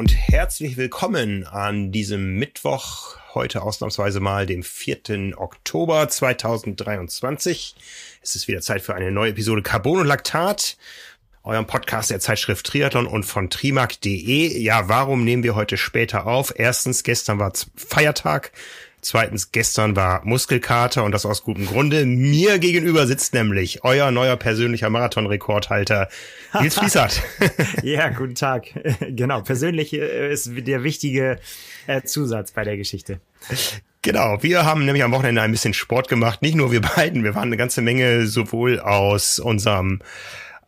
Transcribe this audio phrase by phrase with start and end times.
[0.00, 5.34] und herzlich willkommen an diesem Mittwoch, heute ausnahmsweise mal dem 4.
[5.36, 7.74] Oktober 2023.
[8.22, 10.78] Es ist wieder Zeit für eine neue Episode Carbon und Laktat,
[11.42, 14.58] eurem Podcast der Zeitschrift Triathlon und von trimark.de.
[14.58, 16.54] Ja, warum nehmen wir heute später auf?
[16.56, 18.52] Erstens, gestern war Feiertag.
[19.02, 22.04] Zweitens, gestern war Muskelkater und das aus gutem Grunde.
[22.04, 26.08] Mir gegenüber sitzt nämlich euer neuer persönlicher Marathonrekordhalter,
[26.60, 27.22] Nils Fließert.
[27.82, 28.66] ja, guten Tag.
[29.10, 31.38] genau, persönlich äh, ist der wichtige
[31.86, 33.20] äh, Zusatz bei der Geschichte.
[34.02, 36.42] Genau, wir haben nämlich am Wochenende ein bisschen Sport gemacht.
[36.42, 40.00] Nicht nur wir beiden, wir waren eine ganze Menge sowohl aus unserem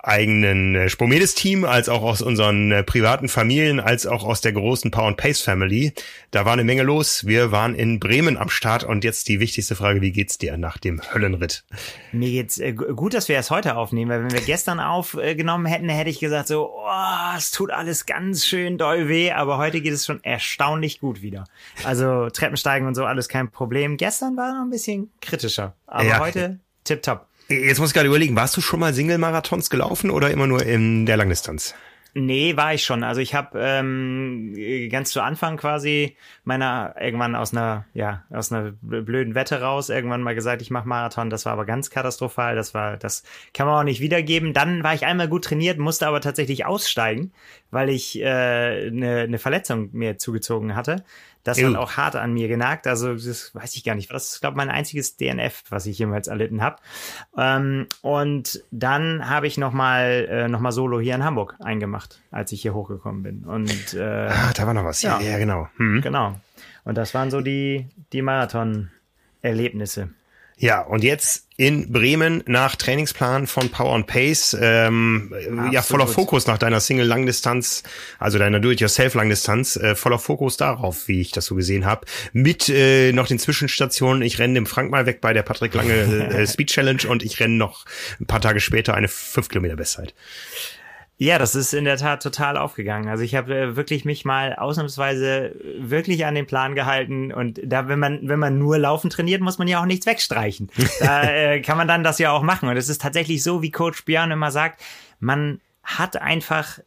[0.02, 4.90] eigenen äh, Spomedes-Team, als auch aus unseren äh, privaten Familien, als auch aus der großen
[4.90, 5.92] Power and Pace Family.
[6.32, 7.26] Da war eine Menge los.
[7.26, 10.78] Wir waren in Bremen am Start und jetzt die wichtigste Frage, wie geht's dir nach
[10.78, 11.64] dem Höllenritt?
[12.10, 15.88] Mir geht's äh, gut, dass wir es heute aufnehmen, weil wenn wir gestern aufgenommen hätten,
[15.88, 19.92] hätte ich gesagt so, oh, es tut alles ganz schön doll weh, aber heute geht
[19.92, 21.44] es schon erstaunlich gut wieder.
[21.84, 23.96] Also Treppensteigen und so, alles kein Problem.
[23.96, 26.18] Gestern war noch ein bisschen kritischer, aber ja.
[26.18, 27.28] heute tipptopp.
[27.52, 31.06] Jetzt muss ich gerade überlegen, warst du schon mal Single-Marathons gelaufen oder immer nur in
[31.06, 31.74] der Langdistanz?
[32.14, 33.04] Nee, war ich schon.
[33.04, 34.54] Also ich habe ähm,
[34.90, 40.22] ganz zu Anfang quasi meiner irgendwann aus einer ja aus einer blöden Wette raus irgendwann
[40.22, 41.30] mal gesagt, ich mache Marathon.
[41.30, 42.54] Das war aber ganz katastrophal.
[42.54, 43.22] Das war das
[43.54, 44.52] kann man auch nicht wiedergeben.
[44.52, 47.32] Dann war ich einmal gut trainiert, musste aber tatsächlich aussteigen,
[47.70, 51.04] weil ich äh, eine, eine Verletzung mir zugezogen hatte.
[51.44, 51.68] Das Ew.
[51.68, 52.86] hat auch hart an mir genagt.
[52.86, 54.12] Also das weiß ich gar nicht.
[54.12, 56.76] Das ist, glaube mein einziges DNF, was ich jemals erlitten habe.
[57.36, 62.01] Ähm, und dann habe ich noch mal äh, noch mal Solo hier in Hamburg eingemacht,
[62.30, 63.44] als ich hier hochgekommen bin.
[63.44, 65.02] Und äh, ah, da war noch was.
[65.02, 65.68] Ja, ja, ja genau.
[65.76, 66.00] Hm.
[66.02, 66.34] Genau.
[66.84, 70.10] Und das waren so die die Marathon-Erlebnisse.
[70.62, 75.34] Ja, und jetzt in Bremen nach Trainingsplan von Power and Pace, ähm,
[75.72, 77.82] ja voller Fokus nach deiner Single-Langdistanz,
[78.20, 82.06] also deiner Do-it-yourself-Langdistanz, äh, voller Fokus darauf, wie ich das so gesehen habe.
[82.32, 85.94] Mit äh, noch den Zwischenstationen, ich renne dem Frank mal weg bei der Patrick Lange
[86.30, 87.84] äh, Speed Challenge und ich renne noch
[88.20, 90.14] ein paar Tage später eine 5 Kilometer Bestzeit.
[91.22, 93.08] Ja, das ist in der Tat total aufgegangen.
[93.08, 97.86] Also ich habe äh, wirklich mich mal ausnahmsweise wirklich an den Plan gehalten und da,
[97.86, 100.68] wenn man wenn man nur Laufen trainiert, muss man ja auch nichts wegstreichen.
[101.00, 103.70] da äh, kann man dann das ja auch machen und es ist tatsächlich so, wie
[103.70, 104.82] Coach Björn immer sagt,
[105.20, 106.80] man hat einfach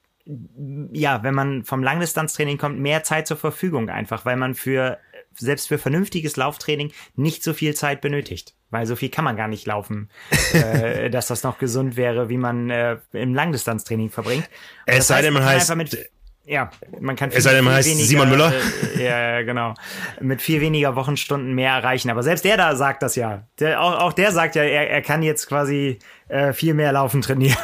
[0.91, 4.97] ja, wenn man vom Langdistanztraining kommt, mehr Zeit zur Verfügung einfach, weil man für
[5.37, 9.47] selbst für vernünftiges Lauftraining nicht so viel Zeit benötigt weil so viel kann man gar
[9.47, 10.09] nicht laufen,
[10.53, 14.49] äh, dass das noch gesund wäre, wie man äh, im Langdistanztraining verbringt.
[14.85, 16.09] Und es sei denn, man heißt mit,
[16.47, 16.69] ja,
[16.99, 18.53] man kann viel, es sei denn, man heißt weniger, Simon Müller.
[18.97, 19.73] Äh, ja, genau.
[20.21, 22.09] Mit viel weniger Wochenstunden mehr erreichen.
[22.11, 23.47] Aber selbst der da sagt das ja.
[23.59, 25.97] Der, auch, auch der sagt ja, er, er kann jetzt quasi
[26.27, 27.57] äh, viel mehr Laufen trainieren.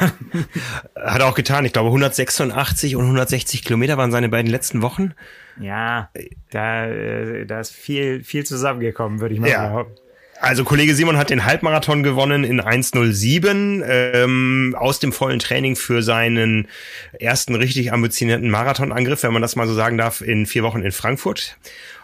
[0.96, 1.64] Hat er auch getan.
[1.64, 5.14] Ich glaube, 186 und 160 Kilometer waren seine beiden letzten Wochen.
[5.60, 6.10] Ja,
[6.50, 9.68] da, äh, da ist viel, viel zusammengekommen, würde ich mal ja.
[9.68, 10.01] behaupten.
[10.42, 16.02] Also Kollege Simon hat den Halbmarathon gewonnen in 1.07 ähm, aus dem vollen Training für
[16.02, 16.66] seinen
[17.12, 20.90] ersten richtig ambitionierten Marathonangriff, wenn man das mal so sagen darf, in vier Wochen in
[20.90, 21.56] Frankfurt.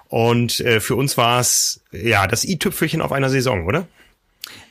[0.07, 3.89] Und äh, für uns war es ja das i-Tüpfelchen auf einer Saison, oder?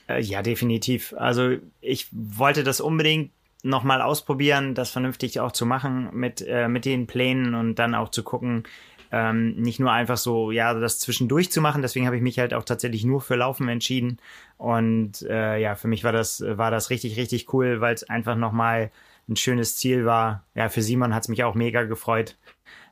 [0.07, 1.13] Äh, ja, definitiv.
[1.17, 3.31] Also ich wollte das unbedingt
[3.63, 8.11] nochmal ausprobieren, das vernünftig auch zu machen mit, äh, mit den Plänen und dann auch
[8.11, 8.63] zu gucken,
[9.11, 11.81] ähm, nicht nur einfach so, ja, das zwischendurch zu machen.
[11.81, 14.19] Deswegen habe ich mich halt auch tatsächlich nur für Laufen entschieden.
[14.57, 18.35] Und äh, ja, für mich war das, war das richtig, richtig cool, weil es einfach
[18.35, 18.91] nochmal
[19.29, 20.43] ein schönes Ziel war.
[20.55, 22.37] Ja, für Simon hat es mich auch mega gefreut.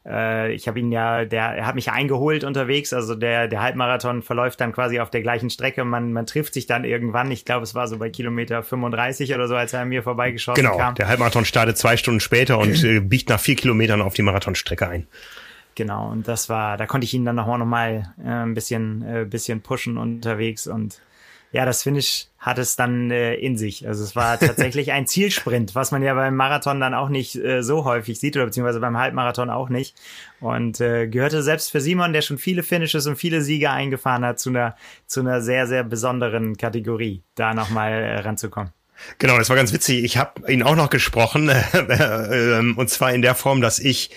[0.06, 2.94] Äh, ich habe ihn ja, der, er hat mich eingeholt unterwegs.
[2.94, 5.84] Also der, der Halbmarathon verläuft dann quasi auf der gleichen Strecke.
[5.84, 7.32] Man, man trifft sich dann irgendwann.
[7.32, 10.64] Ich glaube, es war so bei Kilometer 35 oder so, als er an mir vorbeigeschossen
[10.64, 10.94] genau, kam.
[10.94, 14.22] Genau, der Halbmarathon startet zwei Stunden später und äh, biegt nach vier Kilometern auf die
[14.22, 15.08] Marathonstrecke ein.
[15.75, 19.02] Genau, und das war, da konnte ich ihn dann nochmal noch mal, äh, ein bisschen,
[19.03, 21.02] äh, bisschen pushen unterwegs und
[21.55, 23.88] ja, das Finish hat es dann äh, in sich.
[23.88, 27.64] Also es war tatsächlich ein Zielsprint, was man ja beim Marathon dann auch nicht äh,
[27.64, 29.96] so häufig sieht oder beziehungsweise beim Halbmarathon auch nicht.
[30.41, 34.38] Und äh, gehörte selbst für Simon, der schon viele Finishes und viele Siege eingefahren hat,
[34.38, 34.76] zu einer,
[35.08, 38.73] zu einer sehr, sehr besonderen Kategorie, da nochmal äh, ranzukommen.
[39.17, 40.03] Genau, das war ganz witzig.
[40.03, 44.09] Ich habe ihn auch noch gesprochen, äh, äh, und zwar in der Form, dass ich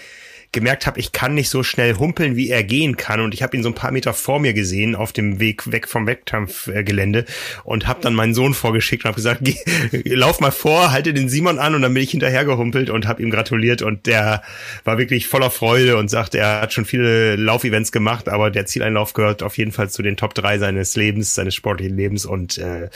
[0.53, 3.21] gemerkt habe, ich kann nicht so schnell humpeln, wie er gehen kann.
[3.21, 5.89] Und ich habe ihn so ein paar Meter vor mir gesehen auf dem Weg weg
[5.89, 7.25] vom Wettkampfgelände
[7.65, 9.57] und habe dann meinen Sohn vorgeschickt und habe gesagt, geh,
[10.05, 11.75] lauf mal vor, halte den Simon an.
[11.75, 13.83] Und dann bin ich hinterher gehumpelt und habe ihm gratuliert.
[13.83, 14.43] Und der
[14.85, 19.13] war wirklich voller Freude und sagte, er hat schon viele Laufevents gemacht, aber der Zieleinlauf
[19.13, 22.25] gehört auf jeden Fall zu den Top drei seines Lebens, seines sportlichen Lebens.
[22.25, 22.89] Und äh,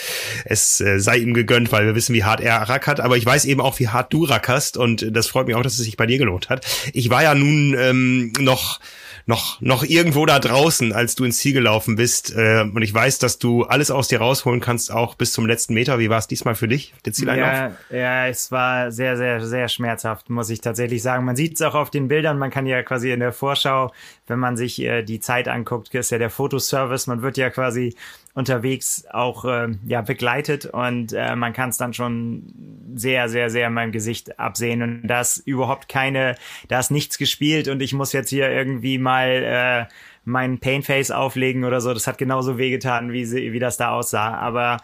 [0.44, 3.44] es äh, sei ihm gegönnt, weil wir wissen, wie hart er rackert, aber ich weiß
[3.44, 6.06] eben auch, wie hart du rackerst und das freut mich auch, dass es sich bei
[6.06, 6.66] dir gelohnt hat.
[6.92, 8.80] Ich war ja nun ähm, noch
[9.26, 12.34] noch, noch irgendwo da draußen, als du ins Ziel gelaufen bist.
[12.36, 15.74] Äh, und ich weiß, dass du alles aus dir rausholen kannst, auch bis zum letzten
[15.74, 15.98] Meter.
[15.98, 17.72] Wie war es diesmal für dich, der Zieleinlauf?
[17.90, 21.24] Ja, ja, es war sehr, sehr, sehr schmerzhaft, muss ich tatsächlich sagen.
[21.24, 22.38] Man sieht es auch auf den Bildern.
[22.38, 23.92] Man kann ja quasi in der Vorschau,
[24.26, 27.06] wenn man sich äh, die Zeit anguckt, ist ja der Fotoservice.
[27.06, 27.94] Man wird ja quasi
[28.34, 33.66] unterwegs auch äh, ja begleitet und äh, man kann es dann schon sehr sehr sehr
[33.66, 36.36] in meinem Gesicht absehen und da ist überhaupt keine
[36.68, 39.92] da ist nichts gespielt und ich muss jetzt hier irgendwie mal äh,
[40.24, 41.92] meinen Painface auflegen oder so.
[41.92, 44.34] Das hat genauso wehgetan wie sie, wie das da aussah.
[44.36, 44.78] Aber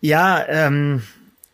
[0.00, 1.02] ja ähm,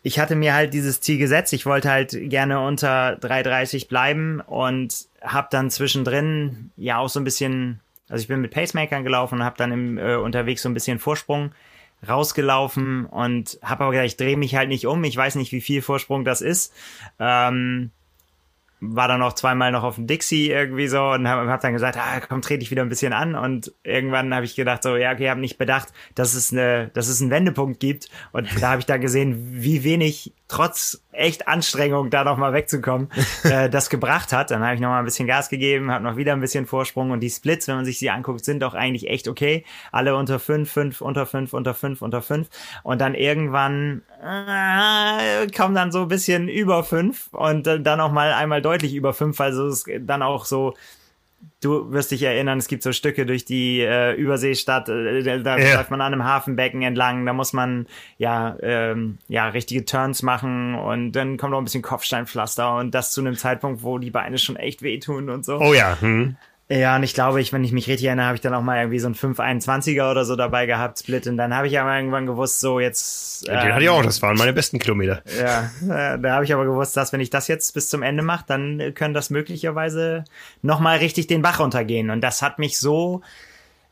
[0.02, 1.52] ich hatte mir halt dieses Ziel gesetzt.
[1.54, 7.24] Ich wollte halt gerne unter 3:30 bleiben und habe dann zwischendrin ja auch so ein
[7.24, 10.74] bisschen also ich bin mit Pacemakern gelaufen und habe dann im, äh, unterwegs so ein
[10.74, 11.52] bisschen Vorsprung
[12.06, 15.02] rausgelaufen und habe aber gedacht, ich drehe mich halt nicht um.
[15.04, 16.72] Ich weiß nicht, wie viel Vorsprung das ist.
[17.18, 17.90] Ähm,
[18.80, 21.96] war dann noch zweimal noch auf dem Dixie irgendwie so und habe hab dann gesagt,
[21.96, 25.12] ah, komm, trete ich wieder ein bisschen an und irgendwann habe ich gedacht so, ja,
[25.12, 28.80] okay, habe nicht bedacht, dass es eine, dass es einen Wendepunkt gibt und da habe
[28.80, 33.08] ich dann gesehen, wie wenig trotz echt Anstrengung, da noch mal wegzukommen,
[33.44, 34.50] äh, das gebracht hat.
[34.50, 37.10] Dann habe ich noch mal ein bisschen Gas gegeben, habe noch wieder ein bisschen Vorsprung
[37.10, 39.64] und die Splits, wenn man sich sie anguckt, sind doch eigentlich echt okay.
[39.92, 42.48] Alle unter fünf, fünf, unter fünf, unter fünf, unter fünf
[42.82, 48.32] und dann irgendwann äh, kommen dann so ein bisschen über fünf und dann auch mal
[48.32, 50.74] einmal deutlich über fünf, also es dann auch so
[51.60, 55.76] du wirst dich erinnern, es gibt so Stücke durch die äh, Überseestadt, äh, da ja.
[55.76, 57.86] läuft man an einem Hafenbecken entlang, da muss man
[58.18, 63.12] ja ähm, ja richtige Turns machen und dann kommt noch ein bisschen Kopfsteinpflaster und das
[63.12, 65.58] zu einem Zeitpunkt, wo die Beine schon echt wehtun und so.
[65.58, 66.00] Oh ja.
[66.00, 66.36] Hm.
[66.68, 68.78] Ja, und ich glaube, ich, wenn ich mich richtig erinnere, habe ich dann auch mal
[68.78, 71.26] irgendwie so ein 521er oder so dabei gehabt, Split.
[71.26, 73.46] Und dann habe ich aber irgendwann gewusst, so jetzt.
[73.46, 75.22] Ja, den ähm, hatte ich auch, das waren meine besten Kilometer.
[75.38, 78.22] Ja, äh, da habe ich aber gewusst, dass wenn ich das jetzt bis zum Ende
[78.22, 80.24] mache, dann können das möglicherweise
[80.62, 82.08] nochmal richtig den Bach runtergehen.
[82.08, 83.20] Und das hat mich so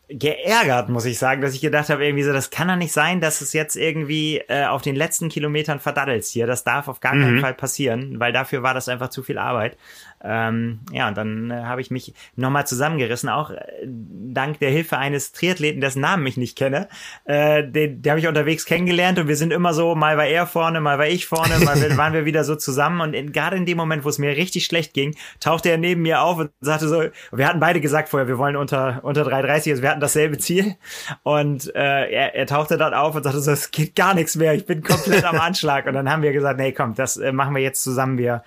[0.08, 3.20] geärgert, muss ich sagen, dass ich gedacht habe, irgendwie so, das kann doch nicht sein,
[3.20, 6.46] dass es jetzt irgendwie äh, auf den letzten Kilometern verdaddelst hier.
[6.46, 7.40] Das darf auf gar keinen mhm.
[7.40, 9.76] Fall passieren, weil dafür war das einfach zu viel Arbeit.
[10.24, 14.98] Ähm, ja, und dann äh, habe ich mich nochmal zusammengerissen, auch äh, dank der Hilfe
[14.98, 16.88] eines Triathleten, dessen Namen ich nicht kenne.
[17.24, 20.46] Äh, den, den habe ich unterwegs kennengelernt und wir sind immer so, mal war er
[20.46, 23.00] vorne, mal war ich vorne, mal waren wir wieder so zusammen.
[23.00, 26.02] Und in, gerade in dem Moment, wo es mir richtig schlecht ging, tauchte er neben
[26.02, 27.02] mir auf und sagte so,
[27.32, 30.76] wir hatten beide gesagt vorher, wir wollen unter, unter 3,30, also wir hatten dasselbe Ziel.
[31.24, 34.54] Und äh, er, er tauchte dort auf und sagte so, es geht gar nichts mehr,
[34.54, 35.86] ich bin komplett am Anschlag.
[35.86, 38.44] Und dann haben wir gesagt, nee, komm, das äh, machen wir jetzt zusammen, wir,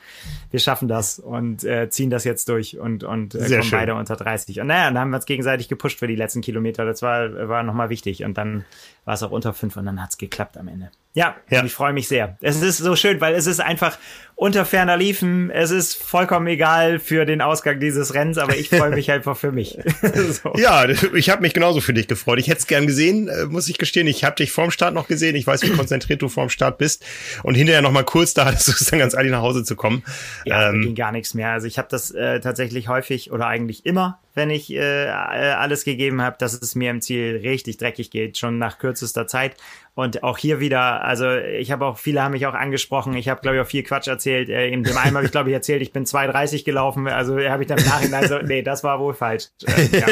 [0.51, 1.19] wir schaffen das.
[1.19, 3.79] Und äh, ziehen das jetzt durch und, und äh, kommen schön.
[3.79, 4.61] beide unter 30.
[4.61, 6.85] Und naja, dann haben wir uns gegenseitig gepusht für die letzten Kilometer.
[6.85, 8.23] Das war, war nochmal wichtig.
[8.23, 8.65] Und dann
[9.05, 10.89] war es auch unter fünf und dann hat's geklappt am Ende.
[11.13, 11.63] Ja, ja.
[11.63, 12.37] ich freue mich sehr.
[12.41, 13.97] Es ist so schön, weil es ist einfach
[14.35, 15.49] unter ferner Liefen.
[15.49, 19.53] Es ist vollkommen egal für den Ausgang dieses Rennens, aber ich freue mich einfach für
[19.53, 19.77] mich.
[20.43, 20.53] so.
[20.57, 22.39] Ja, ich habe mich genauso für dich gefreut.
[22.39, 24.07] Ich hätte es gern gesehen, äh, muss ich gestehen.
[24.07, 25.35] Ich habe dich vorm Start noch gesehen.
[25.35, 27.05] Ich weiß, wie konzentriert du vorm Start bist.
[27.43, 29.77] Und hinterher noch mal kurz, da hattest du es dann ganz eilig nach Hause zu
[29.77, 30.03] kommen.
[30.43, 31.51] Ja, ähm, ging gar nichts mehr.
[31.51, 36.21] Also ich habe das äh, tatsächlich häufig oder eigentlich immer wenn ich äh, alles gegeben
[36.21, 39.55] habe, dass es mir im Ziel richtig dreckig geht, schon nach kürzester Zeit.
[39.95, 43.41] Und auch hier wieder, also ich habe auch, viele haben mich auch angesprochen, ich habe,
[43.41, 44.49] glaube ich, auch viel Quatsch erzählt.
[44.49, 47.63] Äh, in dem einen habe ich, glaube ich, erzählt, ich bin 2,30 gelaufen, also habe
[47.63, 49.47] ich dann im Nachhinein so, nee, das war wohl falsch.
[49.65, 50.07] Äh, ja,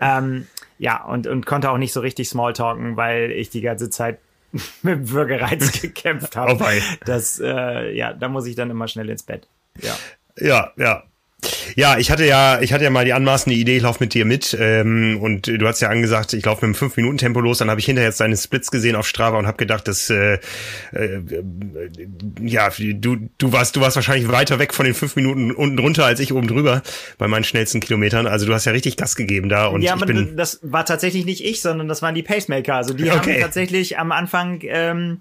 [0.18, 0.46] ähm,
[0.78, 4.18] ja und, und konnte auch nicht so richtig Smalltalken, weil ich die ganze Zeit
[4.82, 6.62] mit Würgereiz gekämpft habe.
[6.62, 9.48] Oh das, äh, ja, da muss ich dann immer schnell ins Bett.
[9.80, 9.96] Ja.
[10.40, 11.04] Ja, ja.
[11.76, 14.24] Ja, ich hatte ja, ich hatte ja mal die anmaßende Idee, ich laufe mit dir
[14.24, 14.56] mit.
[14.58, 17.58] Ähm, und du hast ja angesagt, ich laufe mit einem 5-Minuten-Tempo los.
[17.58, 20.38] Dann habe ich hinterher jetzt deine Splits gesehen auf Strava und habe gedacht, dass äh,
[20.92, 21.20] äh,
[22.40, 26.04] ja, du, du warst, du warst wahrscheinlich weiter weg von den fünf Minuten unten drunter
[26.04, 26.82] als ich oben drüber
[27.18, 28.26] bei meinen schnellsten Kilometern.
[28.26, 29.66] Also du hast ja richtig Gas gegeben da.
[29.66, 32.74] Und ja, ich bin das war tatsächlich nicht ich, sondern das waren die Pacemaker.
[32.74, 33.34] Also die okay.
[33.34, 35.20] haben tatsächlich am Anfang ähm,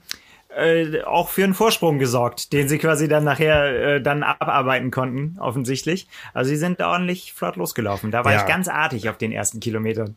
[0.58, 5.38] äh, auch für einen Vorsprung gesorgt, den sie quasi dann nachher äh, dann abarbeiten konnten,
[5.40, 6.08] offensichtlich.
[6.34, 8.12] Also sie sind ordentlich flott losgelaufen.
[8.12, 8.40] Da war ja.
[8.40, 10.16] ich ganz artig auf den ersten Kilometern.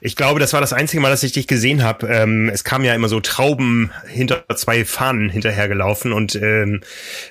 [0.00, 2.06] Ich glaube, das war das einzige Mal, dass ich dich gesehen habe.
[2.06, 6.82] Ähm, es kamen ja immer so Trauben hinter zwei Fahnen hinterhergelaufen und ähm,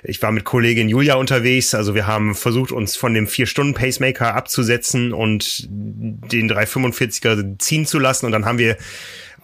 [0.04, 1.74] ich war mit Kollegin Julia unterwegs.
[1.74, 7.86] Also wir haben versucht, uns von dem vier Stunden Pacemaker abzusetzen und den 345er ziehen
[7.86, 8.76] zu lassen und dann haben wir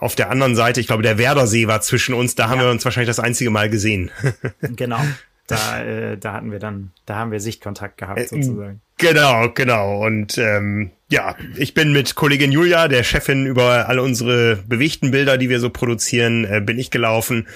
[0.01, 2.65] auf der anderen Seite, ich glaube, der Werdersee war zwischen uns, da haben ja.
[2.65, 4.09] wir uns wahrscheinlich das einzige Mal gesehen.
[4.61, 4.99] genau.
[5.45, 8.81] Da, äh, da hatten wir dann, da haben wir Sichtkontakt gehabt äh, sozusagen.
[8.97, 10.03] Genau, genau.
[10.03, 15.37] Und ähm, ja, ich bin mit Kollegin Julia, der Chefin über alle unsere bewegten Bilder,
[15.37, 17.47] die wir so produzieren, äh, bin ich gelaufen.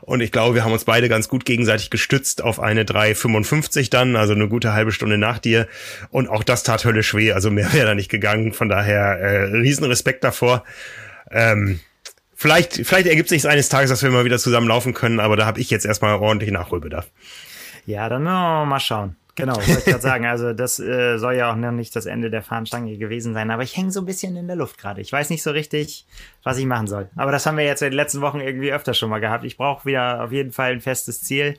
[0.00, 4.16] Und ich glaube, wir haben uns beide ganz gut gegenseitig gestützt auf eine 3,55 dann,
[4.16, 5.68] also eine gute halbe Stunde nach dir.
[6.10, 8.52] Und auch das tat höllisch weh, also mehr wäre da nicht gegangen.
[8.52, 10.64] Von daher äh, riesen Respekt davor.
[11.30, 11.78] Ähm,
[12.42, 15.46] vielleicht, vielleicht ergibt sich eines Tages, dass wir mal wieder zusammen laufen können, aber da
[15.46, 17.08] habe ich jetzt erstmal ordentlich Nachholbedarf.
[17.86, 19.16] Ja, dann mal schauen.
[19.34, 20.26] Genau, wollte ich gerade sagen.
[20.26, 23.50] Also das äh, soll ja auch noch nicht das Ende der Fahnenstange gewesen sein.
[23.50, 25.00] Aber ich hänge so ein bisschen in der Luft gerade.
[25.00, 26.06] Ich weiß nicht so richtig,
[26.42, 27.08] was ich machen soll.
[27.16, 29.44] Aber das haben wir jetzt in den letzten Wochen irgendwie öfter schon mal gehabt.
[29.44, 31.58] Ich brauche wieder auf jeden Fall ein festes Ziel,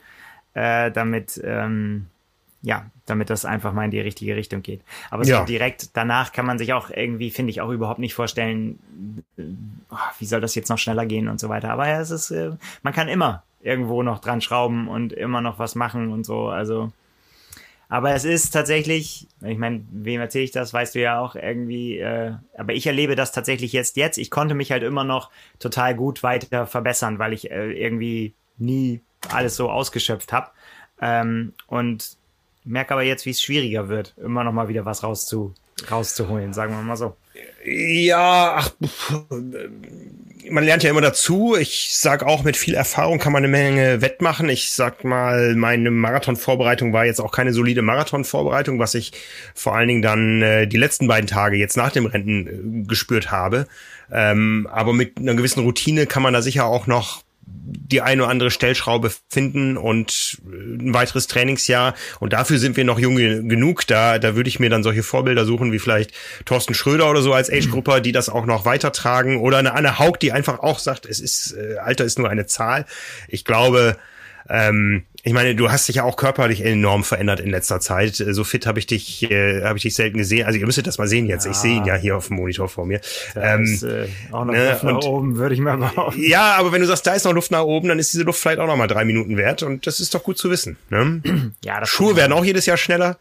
[0.53, 2.07] äh, damit ähm,
[2.63, 4.81] ja, damit das einfach mal in die richtige Richtung geht.
[5.11, 5.45] Aber so ja.
[5.45, 8.79] direkt danach kann man sich auch irgendwie, finde ich, auch überhaupt nicht vorstellen,
[9.37, 11.69] oh, wie soll das jetzt noch schneller gehen und so weiter.
[11.69, 12.51] Aber ja, es ist, äh,
[12.81, 16.47] man kann immer irgendwo noch dran schrauben und immer noch was machen und so.
[16.47, 16.91] Also
[17.89, 21.99] aber es ist tatsächlich, ich meine, wem erzähle ich das, weißt du ja auch irgendwie,
[21.99, 24.17] äh, aber ich erlebe das tatsächlich jetzt, jetzt.
[24.17, 25.29] Ich konnte mich halt immer noch
[25.59, 30.49] total gut weiter verbessern, weil ich äh, irgendwie nie alles so ausgeschöpft habe.
[31.01, 32.17] Ähm, und
[32.65, 35.53] merke aber jetzt, wie es schwieriger wird, immer noch mal wieder was rauszu,
[35.89, 37.15] rauszuholen, sagen wir mal so.
[37.65, 38.71] Ja, ach,
[40.49, 41.55] man lernt ja immer dazu.
[41.55, 44.49] Ich sag auch, mit viel Erfahrung kann man eine Menge wettmachen.
[44.49, 49.13] Ich sag mal, meine Marathonvorbereitung war jetzt auch keine solide Marathonvorbereitung, was ich
[49.55, 53.31] vor allen Dingen dann äh, die letzten beiden Tage jetzt nach dem Rennen äh, gespürt
[53.31, 53.67] habe.
[54.11, 58.31] Ähm, aber mit einer gewissen Routine kann man da sicher auch noch die eine oder
[58.31, 61.93] andere Stellschraube finden und ein weiteres Trainingsjahr.
[62.19, 63.87] Und dafür sind wir noch jung genug.
[63.87, 66.11] Da, da würde ich mir dann solche Vorbilder suchen, wie vielleicht
[66.45, 69.39] Thorsten Schröder oder so als Age-Grupper, die das auch noch weitertragen.
[69.39, 72.45] Oder eine Anne Haug, die einfach auch sagt, es ist, äh, Alter ist nur eine
[72.45, 72.85] Zahl.
[73.27, 73.97] Ich glaube,
[74.49, 78.15] ähm, ich meine, du hast dich ja auch körperlich enorm verändert in letzter Zeit.
[78.15, 80.45] So fit habe ich dich, äh, habe ich dich selten gesehen.
[80.45, 81.45] Also ihr müsstet das mal sehen jetzt.
[81.45, 81.51] Ja.
[81.51, 82.99] Ich sehe ihn ja hier auf dem Monitor vor mir.
[83.33, 86.21] Da ähm, ist, äh, auch noch ne, Luft nach oben, würde ich mal behaupten.
[86.21, 88.41] Ja, aber wenn du sagst, da ist noch Luft nach oben, dann ist diese Luft
[88.41, 89.63] vielleicht auch noch mal drei Minuten wert.
[89.63, 90.77] Und das ist doch gut zu wissen.
[90.89, 91.21] Ne?
[91.63, 93.17] Ja, das Schuhe werden auch jedes Jahr schneller.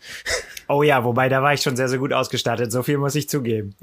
[0.74, 2.72] Oh ja, wobei da war ich schon sehr, sehr gut ausgestattet.
[2.72, 3.74] So viel muss ich zugeben.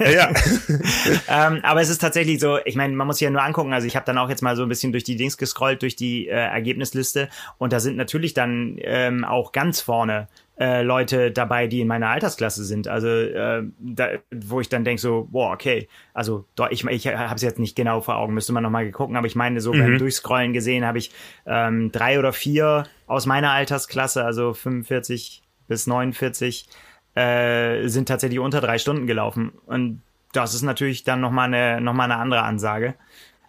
[0.00, 0.30] ja.
[1.28, 3.74] ähm, aber es ist tatsächlich so, ich meine, man muss sich ja nur angucken.
[3.74, 5.94] Also ich habe dann auch jetzt mal so ein bisschen durch die Dings gescrollt, durch
[5.94, 7.28] die äh, Ergebnisliste.
[7.58, 10.28] Und da sind natürlich dann ähm, auch ganz vorne
[10.58, 12.88] äh, Leute dabei, die in meiner Altersklasse sind.
[12.88, 17.42] Also äh, da, wo ich dann denke so, boah, okay, also ich, ich habe es
[17.42, 19.80] jetzt nicht genau vor Augen, müsste man nochmal gucken, aber ich meine, so mhm.
[19.80, 21.12] beim Durchscrollen gesehen habe ich
[21.44, 26.68] ähm, drei oder vier aus meiner Altersklasse, also 45 bis 49
[27.14, 29.52] äh, sind tatsächlich unter drei Stunden gelaufen.
[29.66, 32.94] Und das ist natürlich dann nochmal eine, noch mal eine andere Ansage.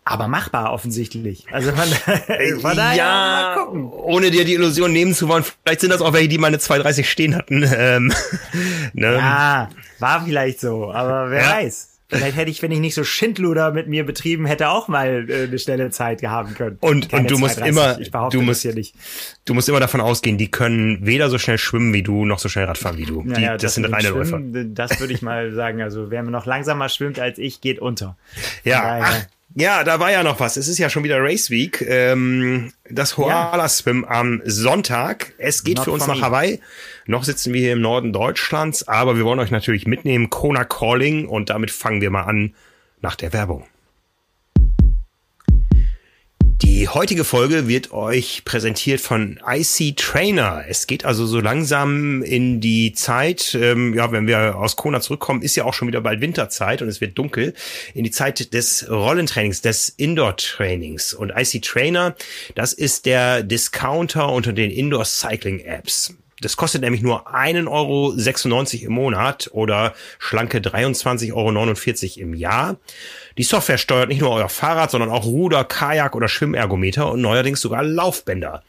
[0.05, 1.45] Aber machbar offensichtlich.
[1.51, 1.87] Also von,
[2.61, 3.91] von daher, ja, mal gucken.
[3.91, 7.03] ohne dir die Illusion nehmen zu wollen, vielleicht sind das auch welche, die meine 2,30
[7.03, 7.63] stehen hatten.
[7.79, 8.11] Ähm,
[8.93, 9.15] ne?
[9.15, 11.51] Ja, war vielleicht so, aber wer ja.
[11.51, 11.88] weiß.
[12.09, 15.43] Vielleicht hätte ich, wenn ich nicht so Schindluder mit mir betrieben hätte, auch mal äh,
[15.43, 16.77] eine schnelle Zeit haben können.
[16.81, 18.95] Und, und du musst immer, ich du musst, hier nicht.
[19.45, 22.49] du musst immer davon ausgehen, die können weder so schnell schwimmen wie du, noch so
[22.49, 23.21] schnell Radfahren wie du.
[23.21, 24.39] Die, das, das sind reine Läufer.
[24.41, 25.83] Das würde ich mal sagen.
[25.83, 28.17] Also wer noch langsamer schwimmt als ich, geht unter.
[28.63, 29.27] Ja, ach,
[29.59, 30.57] ja, da war ja noch was.
[30.57, 31.81] Es ist ja schon wieder Race Week.
[31.81, 35.33] Ähm, das Hoala Swim am Sonntag.
[35.37, 36.59] Es geht Not für uns nach Hawaii.
[37.05, 40.29] Noch sitzen wir hier im Norden Deutschlands, aber wir wollen euch natürlich mitnehmen.
[40.29, 42.55] Kona Calling und damit fangen wir mal an
[43.01, 43.65] nach der Werbung.
[46.71, 50.63] Die heutige Folge wird euch präsentiert von IC Trainer.
[50.69, 55.41] Es geht also so langsam in die Zeit, ähm, ja, wenn wir aus Kona zurückkommen,
[55.41, 57.55] ist ja auch schon wieder bald Winterzeit und es wird dunkel,
[57.95, 61.15] in die Zeit des Rollentrainings, des Indoor-Trainings.
[61.15, 62.15] Und IC Trainer,
[62.53, 66.13] das ist der Discounter unter den Indoor-Cycling-Apps.
[66.41, 72.77] Das kostet nämlich nur 1,96 Euro im Monat oder schlanke 23,49 Euro im Jahr.
[73.37, 77.61] Die Software steuert nicht nur euer Fahrrad, sondern auch Ruder, Kajak oder Schwimmergometer und neuerdings
[77.61, 78.63] sogar Laufbänder.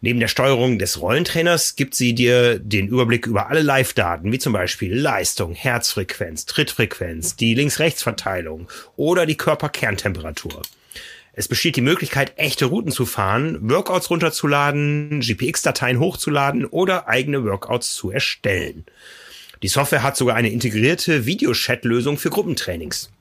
[0.00, 4.52] Neben der Steuerung des Rollentrainers gibt sie dir den Überblick über alle Live-Daten, wie zum
[4.52, 10.62] Beispiel Leistung, Herzfrequenz, Trittfrequenz, die Links-Rechts-Verteilung oder die Körperkerntemperatur.
[11.38, 17.94] Es besteht die Möglichkeit, echte Routen zu fahren, Workouts runterzuladen, GPX-Dateien hochzuladen oder eigene Workouts
[17.94, 18.84] zu erstellen.
[19.62, 23.12] Die Software hat sogar eine integrierte Videochat-Lösung für Gruppentrainings.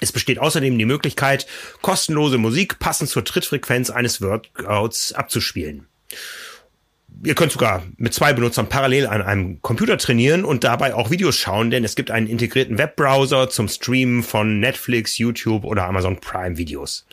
[0.00, 1.46] Es besteht außerdem die Möglichkeit,
[1.80, 5.86] kostenlose Musik passend zur Trittfrequenz eines Workouts abzuspielen.
[7.24, 11.38] Ihr könnt sogar mit zwei Benutzern parallel an einem Computer trainieren und dabei auch Videos
[11.38, 16.58] schauen, denn es gibt einen integrierten Webbrowser zum Streamen von Netflix, YouTube oder Amazon Prime
[16.58, 17.06] Videos.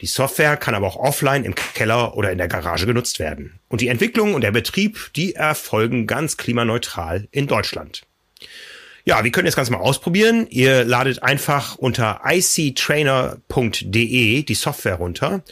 [0.00, 3.58] Die Software kann aber auch offline im Keller oder in der Garage genutzt werden.
[3.68, 8.02] Und die Entwicklung und der Betrieb, die erfolgen ganz klimaneutral in Deutschland.
[9.04, 10.46] Ja, wir können das Ganze mal ausprobieren.
[10.50, 12.82] Ihr ladet einfach unter ictrainer.de
[14.42, 15.42] die Software runter.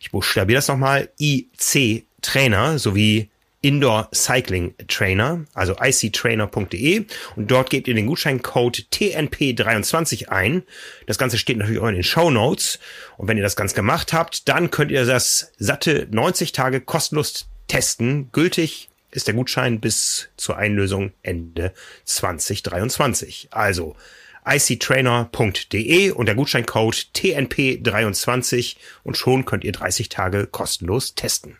[0.00, 1.10] Ich buchstabiere das nochmal.
[1.20, 3.30] IC Trainer sowie
[3.64, 10.64] Indoor Cycling Trainer, also ictrainer.de und dort gebt ihr den Gutscheincode TNP23 ein.
[11.06, 12.78] Das Ganze steht natürlich auch in den Show Notes
[13.16, 17.48] und wenn ihr das ganz gemacht habt, dann könnt ihr das satte 90 Tage kostenlos
[17.66, 18.30] testen.
[18.32, 21.72] Gültig ist der Gutschein bis zur Einlösung Ende
[22.04, 23.48] 2023.
[23.50, 23.96] Also
[24.44, 31.56] ictrainer.de und der Gutscheincode TNP23 und schon könnt ihr 30 Tage kostenlos testen.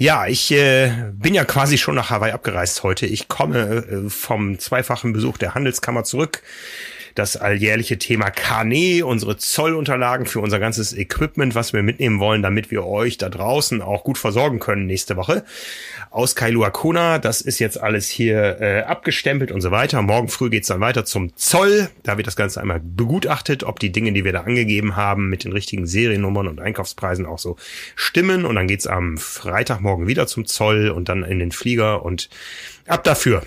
[0.00, 3.04] Ja, ich äh, bin ja quasi schon nach Hawaii abgereist heute.
[3.04, 6.40] Ich komme äh, vom zweifachen Besuch der Handelskammer zurück
[7.14, 12.70] das alljährliche Thema Carnet, unsere Zollunterlagen für unser ganzes Equipment, was wir mitnehmen wollen, damit
[12.70, 15.44] wir euch da draußen auch gut versorgen können nächste Woche.
[16.10, 20.02] Aus Kailua Kona, das ist jetzt alles hier äh, abgestempelt und so weiter.
[20.02, 21.88] Morgen früh geht's dann weiter zum Zoll.
[22.02, 25.44] Da wird das Ganze einmal begutachtet, ob die Dinge, die wir da angegeben haben, mit
[25.44, 27.56] den richtigen Seriennummern und Einkaufspreisen auch so
[27.94, 28.44] stimmen.
[28.44, 32.28] Und dann geht's am Freitagmorgen wieder zum Zoll und dann in den Flieger und
[32.86, 33.42] ab dafür.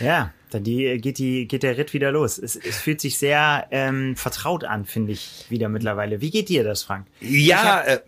[0.00, 2.38] Ja, dann die, geht, die, geht der Ritt wieder los.
[2.38, 6.20] Es, es fühlt sich sehr ähm, vertraut an, finde ich, wieder mittlerweile.
[6.20, 7.06] Wie geht dir das, Frank?
[7.20, 8.00] Ja, äh,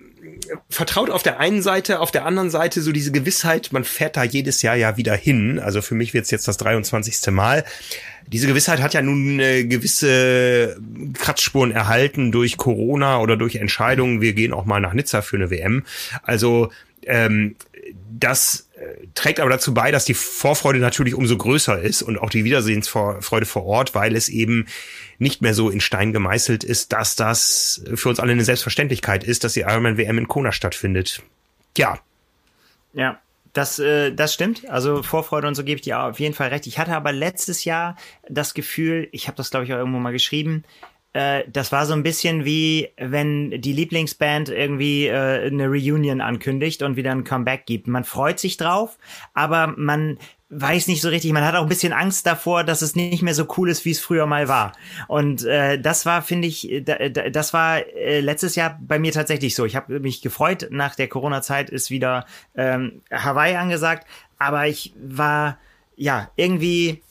[0.68, 4.24] vertraut auf der einen Seite, auf der anderen Seite so diese Gewissheit, man fährt da
[4.24, 5.58] jedes Jahr ja wieder hin.
[5.58, 7.32] Also für mich wird's jetzt das 23.
[7.32, 7.64] Mal.
[8.26, 10.76] Diese Gewissheit hat ja nun eine gewisse
[11.14, 14.20] Kratzspuren erhalten durch Corona oder durch Entscheidungen.
[14.20, 15.84] Wir gehen auch mal nach Nizza für eine WM.
[16.22, 16.70] Also
[17.02, 17.54] ähm,
[18.18, 18.65] das äh,
[19.14, 23.46] trägt aber dazu bei, dass die Vorfreude natürlich umso größer ist und auch die Wiedersehensfreude
[23.46, 24.66] vor Ort, weil es eben
[25.18, 29.44] nicht mehr so in Stein gemeißelt ist, dass das für uns alle eine Selbstverständlichkeit ist,
[29.44, 31.22] dass die Ironman WM in Kona stattfindet.
[31.78, 31.98] Ja.
[32.92, 33.18] Ja,
[33.54, 34.68] das, äh, das stimmt.
[34.68, 36.66] Also Vorfreude und so gebe ich dir auf jeden Fall recht.
[36.66, 37.96] Ich hatte aber letztes Jahr
[38.28, 40.64] das Gefühl, ich habe das glaube ich auch irgendwo mal geschrieben,
[41.16, 46.82] äh, das war so ein bisschen wie, wenn die Lieblingsband irgendwie äh, eine Reunion ankündigt
[46.82, 47.88] und wieder ein Comeback gibt.
[47.88, 48.98] Man freut sich drauf,
[49.32, 50.18] aber man
[50.50, 53.34] weiß nicht so richtig, man hat auch ein bisschen Angst davor, dass es nicht mehr
[53.34, 54.72] so cool ist, wie es früher mal war.
[55.08, 59.12] Und äh, das war, finde ich, da, da, das war äh, letztes Jahr bei mir
[59.12, 59.64] tatsächlich so.
[59.64, 64.06] Ich habe mich gefreut, nach der Corona-Zeit ist wieder ähm, Hawaii angesagt,
[64.38, 65.58] aber ich war
[65.96, 67.02] ja irgendwie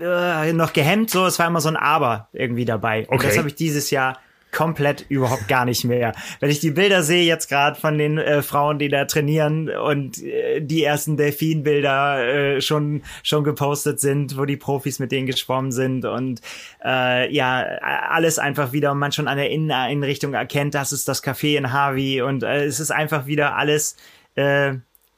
[0.00, 3.02] äh, noch gehemmt, so, es war immer so ein Aber irgendwie dabei.
[3.02, 3.14] Okay.
[3.14, 4.18] Und das habe ich dieses Jahr
[4.54, 6.14] komplett überhaupt gar nicht mehr.
[6.40, 10.22] Wenn ich die Bilder sehe jetzt gerade von den äh, Frauen, die da trainieren und
[10.22, 15.72] äh, die ersten Delfinbilder äh, schon schon gepostet sind, wo die Profis mit denen geschwommen
[15.72, 16.40] sind und
[16.84, 21.58] äh, ja alles einfach wieder man schon an der Inneneinrichtung erkennt, das ist das Café
[21.58, 23.96] in Harvey und äh, es ist einfach wieder alles
[24.36, 24.74] äh,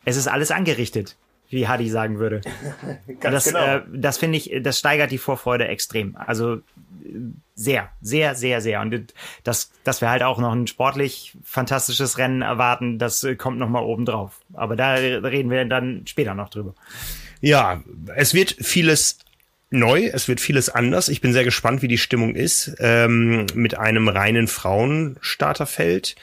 [0.07, 1.17] es ist alles angerichtet
[1.51, 2.41] wie Hadi sagen würde.
[3.21, 3.77] das genau.
[3.77, 6.17] äh, das finde ich, das steigert die Vorfreude extrem.
[6.17, 6.61] Also
[7.55, 8.81] sehr, sehr, sehr, sehr.
[8.81, 13.59] Und das, dass wir halt auch noch ein sportlich fantastisches Rennen erwarten, das äh, kommt
[13.59, 14.41] noch mal oben drauf.
[14.55, 16.75] Aber da reden wir dann später noch drüber.
[17.41, 17.83] Ja,
[18.15, 19.19] es wird vieles
[19.71, 21.09] neu, es wird vieles anders.
[21.09, 26.17] Ich bin sehr gespannt, wie die Stimmung ist ähm, mit einem reinen Frauenstarterfeld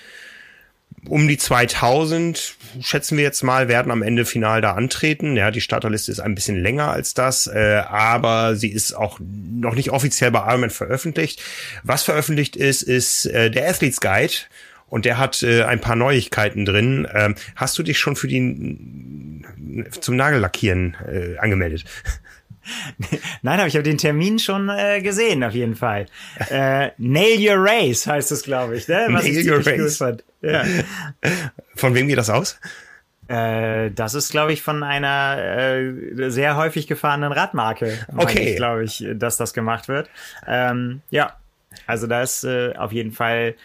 [1.10, 5.36] um die 2000, schätzen wir jetzt mal, werden am Ende final da antreten.
[5.36, 9.76] Ja, die Starterliste ist ein bisschen länger als das, äh, aber sie ist auch noch
[9.76, 11.42] nicht offiziell bei Ironman veröffentlicht.
[11.84, 14.34] Was veröffentlicht ist, ist äh, der Athletes Guide
[14.88, 17.08] und der hat äh, ein paar Neuigkeiten drin.
[17.14, 19.42] Ähm, hast du dich schon für die
[20.00, 21.84] zum Nagellackieren äh, angemeldet?
[23.42, 26.06] Nein, aber ich habe den Termin schon äh, gesehen, auf jeden Fall.
[26.50, 29.08] Äh, Nail Your Race heißt es, glaube ich, ne?
[29.12, 30.04] Was Nail ich Your Race.
[30.42, 30.64] Ja.
[31.76, 32.60] Von wem geht das aus?
[33.28, 37.98] Äh, das ist, glaube ich, von einer äh, sehr häufig gefahrenen Radmarke.
[38.16, 38.56] Okay.
[38.56, 40.10] Glaube ich, dass das gemacht wird.
[40.46, 41.38] Ähm, ja,
[41.88, 43.56] also da ist äh, auf jeden Fall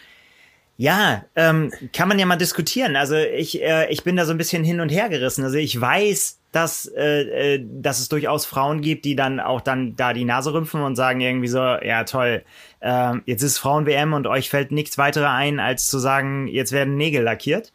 [0.79, 2.95] ja, ähm, kann man ja mal diskutieren.
[2.95, 5.43] Also ich, äh, ich bin da so ein bisschen hin und her gerissen.
[5.43, 9.95] Also ich weiß, dass, äh, äh, dass es durchaus Frauen gibt, die dann auch dann
[9.95, 12.43] da die Nase rümpfen und sagen irgendwie so, ja toll,
[12.79, 16.95] äh, jetzt ist Frauen-WM und euch fällt nichts weiterer ein, als zu sagen, jetzt werden
[16.95, 17.71] Nägel lackiert.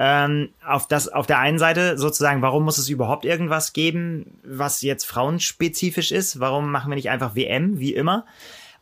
[0.00, 4.82] Ähm, auf das auf der einen Seite sozusagen, warum muss es überhaupt irgendwas geben, was
[4.82, 6.38] jetzt frauenspezifisch ist?
[6.38, 8.24] Warum machen wir nicht einfach WM wie immer?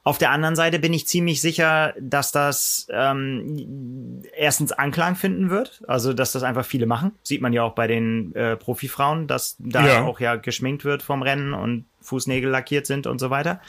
[0.07, 5.83] Auf der anderen Seite bin ich ziemlich sicher, dass das ähm, erstens Anklang finden wird,
[5.89, 7.11] also dass das einfach viele machen.
[7.25, 10.05] Sieht man ja auch bei den äh, Profifrauen, dass da ja.
[10.05, 13.61] auch ja geschminkt wird vom Rennen und Fußnägel lackiert sind und so weiter.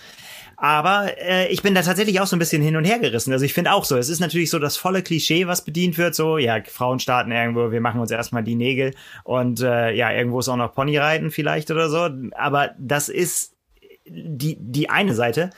[0.57, 3.33] Aber äh, ich bin da tatsächlich auch so ein bisschen hin und her gerissen.
[3.33, 6.13] Also ich finde auch so, es ist natürlich so das volle Klischee, was bedient wird.
[6.13, 10.41] So, ja, Frauen starten irgendwo, wir machen uns erstmal die Nägel und äh, ja, irgendwo
[10.41, 12.09] ist auch noch Ponyreiten vielleicht oder so.
[12.37, 13.55] Aber das ist
[14.05, 15.49] die, die eine Seite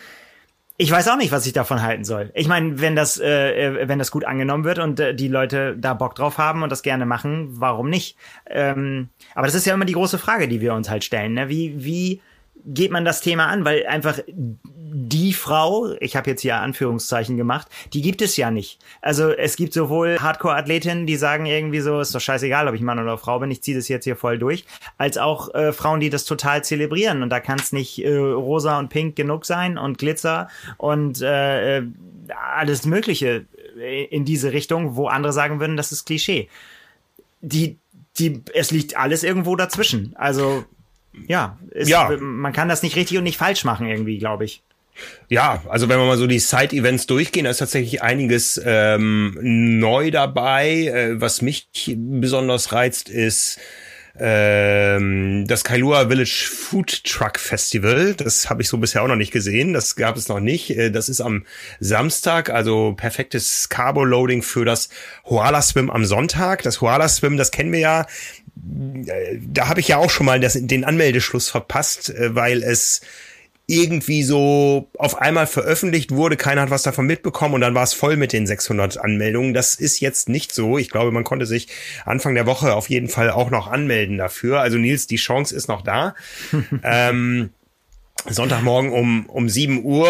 [0.81, 2.31] ich weiß auch nicht, was ich davon halten soll.
[2.35, 5.75] Ich meine, wenn das, äh, äh, wenn das gut angenommen wird und äh, die Leute
[5.77, 8.15] da Bock drauf haben und das gerne machen, warum nicht?
[8.49, 11.33] Ähm, aber das ist ja immer die große Frage, die wir uns halt stellen.
[11.33, 11.49] Ne?
[11.49, 12.21] Wie, wie
[12.65, 13.65] geht man das Thema an?
[13.65, 14.19] Weil einfach
[14.91, 18.79] die Frau, ich habe jetzt hier Anführungszeichen gemacht, die gibt es ja nicht.
[19.01, 22.99] Also es gibt sowohl Hardcore-Athletinnen, die sagen irgendwie so, ist doch scheißegal, ob ich Mann
[22.99, 24.65] oder Frau bin, ich ziehe das jetzt hier voll durch,
[24.97, 27.23] als auch äh, Frauen, die das total zelebrieren.
[27.23, 31.77] Und da kann es nicht äh, rosa und pink genug sein und Glitzer und äh,
[31.77, 31.83] äh
[32.55, 33.45] alles Mögliche
[34.11, 36.47] in diese Richtung, wo andere sagen würden, das ist Klischee.
[37.41, 37.79] Die,
[38.19, 40.15] die, es liegt alles irgendwo dazwischen.
[40.15, 40.63] Also
[41.27, 44.61] ja, ist, ja, man kann das nicht richtig und nicht falsch machen irgendwie, glaube ich.
[45.29, 50.11] Ja, also wenn wir mal so die Side-Events durchgehen, da ist tatsächlich einiges ähm, neu
[50.11, 50.87] dabei.
[50.87, 53.59] Äh, was mich besonders reizt, ist
[54.19, 58.15] ähm, das Kailua Village Food Truck Festival.
[58.15, 59.73] Das habe ich so bisher auch noch nicht gesehen.
[59.73, 60.71] Das gab es noch nicht.
[60.71, 61.45] Äh, das ist am
[61.79, 64.89] Samstag, also perfektes Carbo-Loading für das
[65.25, 66.63] Hoala Swim am Sonntag.
[66.63, 68.01] Das Hoala Swim, das kennen wir ja.
[68.01, 73.01] Äh, da habe ich ja auch schon mal das, den Anmeldeschluss verpasst, äh, weil es
[73.69, 77.93] irgendwie so auf einmal veröffentlicht wurde, keiner hat was davon mitbekommen und dann war es
[77.93, 79.53] voll mit den 600 Anmeldungen.
[79.53, 80.79] Das ist jetzt nicht so.
[80.79, 81.67] Ich glaube, man konnte sich
[82.03, 84.59] Anfang der Woche auf jeden Fall auch noch anmelden dafür.
[84.59, 86.15] Also Nils, die Chance ist noch da.
[86.83, 87.51] ähm,
[88.27, 90.05] Sonntagmorgen um, um 7 Uhr.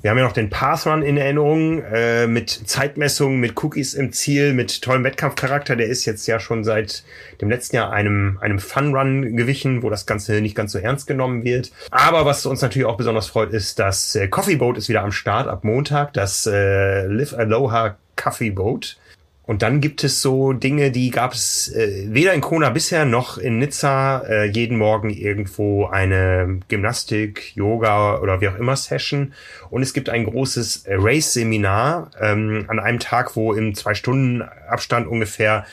[0.00, 4.54] Wir haben ja noch den Pass-Run in Erinnerung äh, mit Zeitmessungen, mit Cookies im Ziel,
[4.54, 5.76] mit tollem Wettkampfcharakter.
[5.76, 7.04] Der ist jetzt ja schon seit
[7.40, 11.44] dem letzten Jahr einem, einem Fun-Run gewichen, wo das Ganze nicht ganz so ernst genommen
[11.44, 11.72] wird.
[11.90, 15.12] Aber was uns natürlich auch besonders freut, ist, dass äh, Coffee Boat ist wieder am
[15.12, 16.14] Start ab Montag.
[16.14, 18.96] Das äh, Live Aloha Coffee Boat.
[19.44, 23.38] Und dann gibt es so Dinge, die gab es äh, weder in Kona bisher noch
[23.38, 24.22] in Nizza.
[24.28, 29.34] Äh, jeden Morgen irgendwo eine Gymnastik, Yoga oder wie auch immer Session.
[29.68, 35.08] Und es gibt ein großes Race-Seminar ähm, an einem Tag, wo im zwei Stunden Abstand
[35.08, 35.66] ungefähr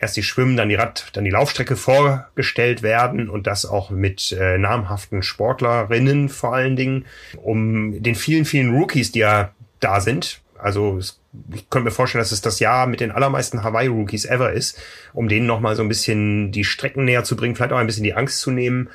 [0.00, 4.32] erst die Schwimmen, dann die Rad, dann die Laufstrecke vorgestellt werden und das auch mit
[4.32, 7.04] äh, namhaften Sportlerinnen vor allen Dingen,
[7.36, 9.50] um den vielen, vielen Rookies, die ja
[9.80, 10.40] da sind.
[10.58, 14.80] Also ich könnte mir vorstellen, dass es das Jahr mit den allermeisten Hawaii-Rookies ever ist,
[15.12, 18.04] um denen nochmal so ein bisschen die Strecken näher zu bringen, vielleicht auch ein bisschen
[18.04, 18.90] die Angst zu nehmen.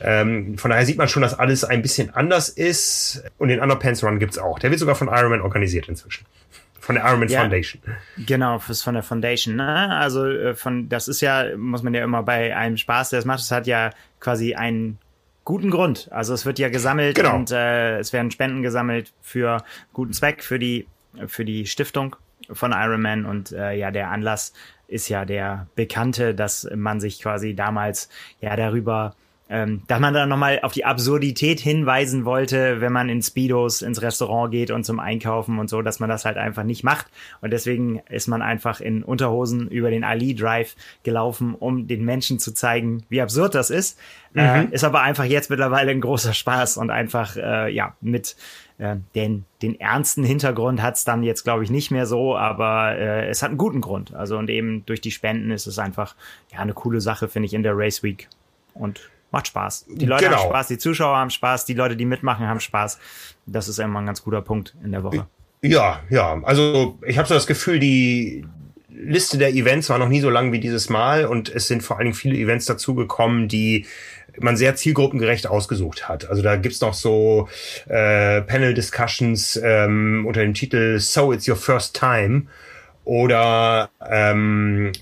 [0.00, 3.24] Ähm, von daher sieht man schon, dass alles ein bisschen anders ist.
[3.38, 4.58] Und den Underpants Run gibt's auch.
[4.58, 6.24] Der wird sogar von Ironman organisiert inzwischen.
[6.78, 7.82] Von der Ironman ja, Foundation.
[8.16, 9.56] Genau, fürs von der Foundation.
[9.56, 9.90] Ne?
[9.96, 13.24] Also äh, von, das ist ja, muss man ja immer bei einem Spaß, der es
[13.24, 14.98] macht, es hat ja quasi einen
[15.44, 16.08] guten Grund.
[16.12, 17.34] Also es wird ja gesammelt genau.
[17.34, 20.86] und äh, es werden Spenden gesammelt für guten Zweck, für die
[21.26, 22.16] für die Stiftung
[22.50, 24.52] von Iron Man und äh, ja, der Anlass
[24.86, 28.08] ist ja der bekannte, dass man sich quasi damals
[28.40, 29.14] ja darüber
[29.50, 34.02] ähm, dass man dann nochmal auf die Absurdität hinweisen wollte, wenn man in Speedos ins
[34.02, 37.06] Restaurant geht und zum Einkaufen und so, dass man das halt einfach nicht macht.
[37.40, 42.38] Und deswegen ist man einfach in Unterhosen über den Ali Drive gelaufen, um den Menschen
[42.38, 43.98] zu zeigen, wie absurd das ist.
[44.34, 44.72] Äh, mhm.
[44.72, 48.36] Äh, ist aber einfach jetzt mittlerweile ein großer Spaß und einfach, äh, ja, mit
[48.78, 53.28] äh, den, den ernsten Hintergrund hat's dann jetzt, glaube ich, nicht mehr so, aber äh,
[53.28, 54.14] es hat einen guten Grund.
[54.14, 56.14] Also und eben durch die Spenden ist es einfach
[56.52, 58.28] ja eine coole Sache, finde ich, in der Race Week.
[58.74, 59.86] Und macht Spaß.
[59.88, 60.38] Die Leute genau.
[60.38, 62.98] haben Spaß, die Zuschauer haben Spaß, die Leute, die mitmachen, haben Spaß.
[63.46, 65.26] Das ist immer ein ganz guter Punkt in der Woche.
[65.62, 66.40] Ja, ja.
[66.44, 68.46] Also ich habe so das Gefühl, die
[68.88, 71.96] Liste der Events war noch nie so lang wie dieses Mal und es sind vor
[71.96, 73.86] allen Dingen viele Events dazugekommen, die
[74.42, 76.28] man sehr zielgruppengerecht ausgesucht hat.
[76.28, 77.48] Also da gibt's noch so
[77.88, 82.46] äh, Panel-Discussions ähm, unter dem Titel So It's Your First Time
[83.04, 84.92] oder ähm,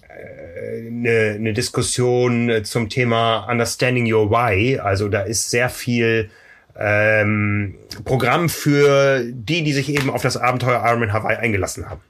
[0.87, 4.79] eine, eine Diskussion zum Thema Understanding Your Why.
[4.79, 6.31] Also da ist sehr viel
[6.79, 12.01] ähm, Programm für die, die sich eben auf das Abenteuer Ironman Hawaii eingelassen haben.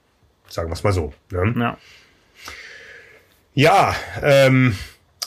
[0.49, 1.13] Sagen wir es mal so.
[1.31, 1.53] Ne?
[1.57, 1.77] Ja,
[3.53, 4.77] ja ähm,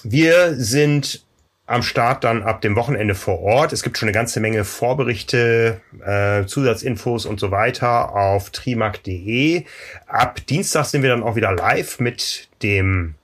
[0.03, 1.25] wir sind
[1.71, 3.73] am Start dann ab dem Wochenende vor Ort.
[3.73, 9.65] Es gibt schon eine ganze Menge Vorberichte, äh, Zusatzinfos und so weiter auf trimark.de.
[10.09, 13.15] Ab Dienstag sind wir dann auch wieder live mit dem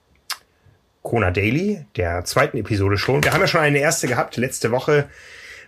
[1.03, 3.21] Kona Daily, der zweiten Episode schon.
[3.21, 5.09] Wir haben ja schon eine erste gehabt, letzte Woche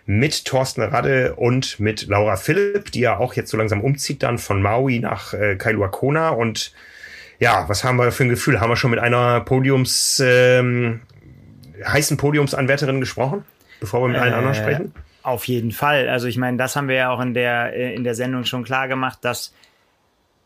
[0.06, 4.38] mit Thorsten Radde und mit Laura Philipp, die ja auch jetzt so langsam umzieht dann
[4.38, 6.72] von Maui nach äh, Kailua Kona und
[7.40, 8.60] ja, was haben wir für ein Gefühl?
[8.60, 11.00] Haben wir schon mit einer Podiums ähm,
[11.84, 13.44] heißen Podiumsanwärterin gesprochen,
[13.80, 14.94] bevor wir mit äh, allen anderen sprechen?
[15.22, 16.08] Auf jeden Fall.
[16.08, 18.64] Also ich meine, das haben wir ja auch in der, äh, in der Sendung schon
[18.64, 19.52] klar gemacht, dass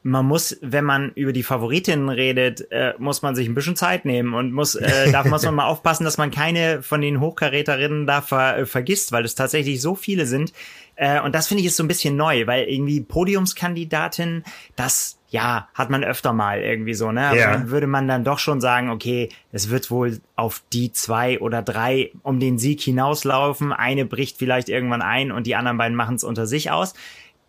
[0.07, 4.05] man muss, wenn man über die Favoritinnen redet, äh, muss man sich ein bisschen Zeit
[4.05, 8.07] nehmen und muss, äh, da muss man mal aufpassen, dass man keine von den Hochkaräterinnen
[8.07, 10.53] da ver, äh, vergisst, weil es tatsächlich so viele sind.
[10.97, 14.45] Äh, und das finde ich ist so ein bisschen neu, weil irgendwie Podiumskandidatin,
[14.77, 17.27] das ja, hat man öfter mal irgendwie so, ne?
[17.27, 17.51] Aber ja.
[17.51, 21.61] dann würde man dann doch schon sagen, okay, es wird wohl auf die zwei oder
[21.61, 23.73] drei um den Sieg hinauslaufen.
[23.73, 26.95] Eine bricht vielleicht irgendwann ein und die anderen beiden machen es unter sich aus.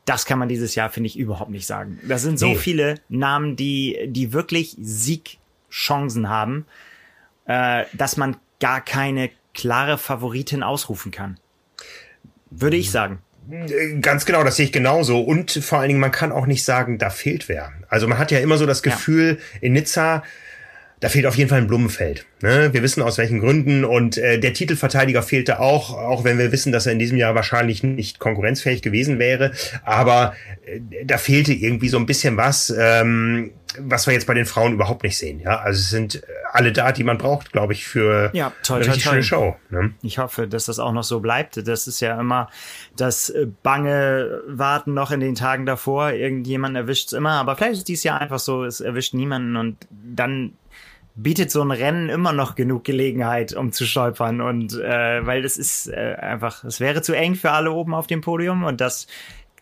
[0.04, 2.00] Das kann man dieses Jahr, finde ich, überhaupt nicht sagen.
[2.08, 2.56] Das sind so nee.
[2.56, 6.66] viele Namen, die, die wirklich Siegchancen haben,
[7.46, 11.38] äh, dass man gar keine klare Favoritin ausrufen kann.
[12.50, 13.20] Würde ich sagen.
[14.02, 15.22] Ganz genau, das sehe ich genauso.
[15.22, 17.72] Und vor allen Dingen, man kann auch nicht sagen, da fehlt wer.
[17.88, 19.60] Also man hat ja immer so das Gefühl, ja.
[19.62, 20.24] in Nizza,
[21.00, 22.26] da fehlt auf jeden Fall ein Blumenfeld.
[22.42, 22.74] Ne?
[22.74, 26.72] Wir wissen aus welchen Gründen und äh, der Titelverteidiger fehlte auch, auch wenn wir wissen,
[26.72, 29.52] dass er in diesem Jahr wahrscheinlich nicht konkurrenzfähig gewesen wäre.
[29.84, 34.46] Aber äh, da fehlte irgendwie so ein bisschen was, ähm, was wir jetzt bei den
[34.46, 35.40] Frauen überhaupt nicht sehen.
[35.40, 38.88] Ja, also es sind alle da, die man braucht, glaube ich, für ja, toll, eine
[38.88, 39.56] richtig toll, schöne Show.
[39.70, 39.94] Ne?
[40.02, 41.68] Ich hoffe, dass das auch noch so bleibt.
[41.68, 42.50] Das ist ja immer
[42.96, 46.12] das äh, bange Warten noch in den Tagen davor.
[46.12, 49.88] Irgendjemand erwischt es immer, aber vielleicht ist dies Jahr einfach so, es erwischt niemanden und
[49.90, 50.54] dann
[51.16, 54.42] bietet so ein Rennen immer noch genug Gelegenheit, um zu stolpern.
[54.42, 58.08] Und äh, weil es ist äh, einfach, es wäre zu eng für alle oben auf
[58.08, 59.08] dem Podium und das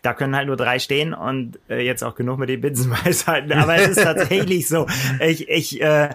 [0.04, 3.52] da können halt nur drei stehen und äh, jetzt auch genug mit den Binsenweisheiten.
[3.58, 4.86] Aber es ist tatsächlich so.
[5.18, 6.10] Ich, ich äh,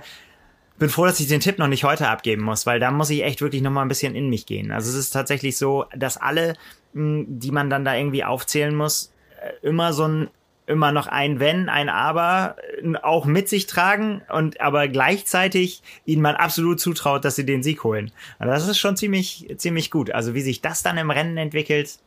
[0.77, 3.23] bin froh, dass ich den Tipp noch nicht heute abgeben muss, weil da muss ich
[3.23, 4.71] echt wirklich noch mal ein bisschen in mich gehen.
[4.71, 6.53] Also es ist tatsächlich so, dass alle,
[6.93, 10.29] mh, die man dann da irgendwie aufzählen muss, äh, immer so ein
[10.67, 12.57] immer noch ein Wenn, ein Aber
[13.01, 17.83] auch mit sich tragen und aber gleichzeitig ihnen man absolut zutraut, dass sie den Sieg
[17.83, 18.11] holen.
[18.37, 20.11] Und das ist schon ziemlich, ziemlich gut.
[20.11, 21.97] Also wie sich das dann im Rennen entwickelt,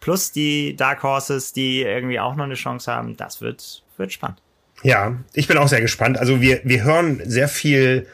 [0.00, 4.40] plus die Dark Horses, die irgendwie auch noch eine Chance haben, das wird, wird spannend.
[4.82, 6.18] Ja, ich bin auch sehr gespannt.
[6.18, 8.06] Also wir, wir hören sehr viel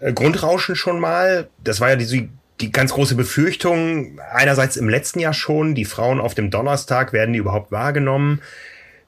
[0.00, 1.48] äh, Grundrauschen schon mal.
[1.62, 4.20] Das war ja die, die ganz große Befürchtung.
[4.32, 8.40] Einerseits im letzten Jahr schon, die Frauen auf dem Donnerstag, werden die überhaupt wahrgenommen?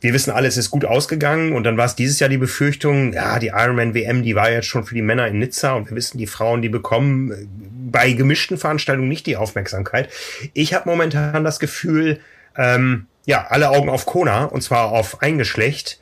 [0.01, 3.13] wir wissen alle, es ist gut ausgegangen und dann war es dieses Jahr die Befürchtung,
[3.13, 5.97] ja, die Ironman WM, die war jetzt schon für die Männer in Nizza und wir
[5.97, 7.47] wissen, die Frauen, die bekommen äh,
[7.91, 10.09] bei gemischten Veranstaltungen nicht die Aufmerksamkeit.
[10.55, 12.21] Ich habe momentan das Gefühl,
[12.57, 15.99] ähm, ja, alle Augen auf Kona und zwar auf ein Geschlecht.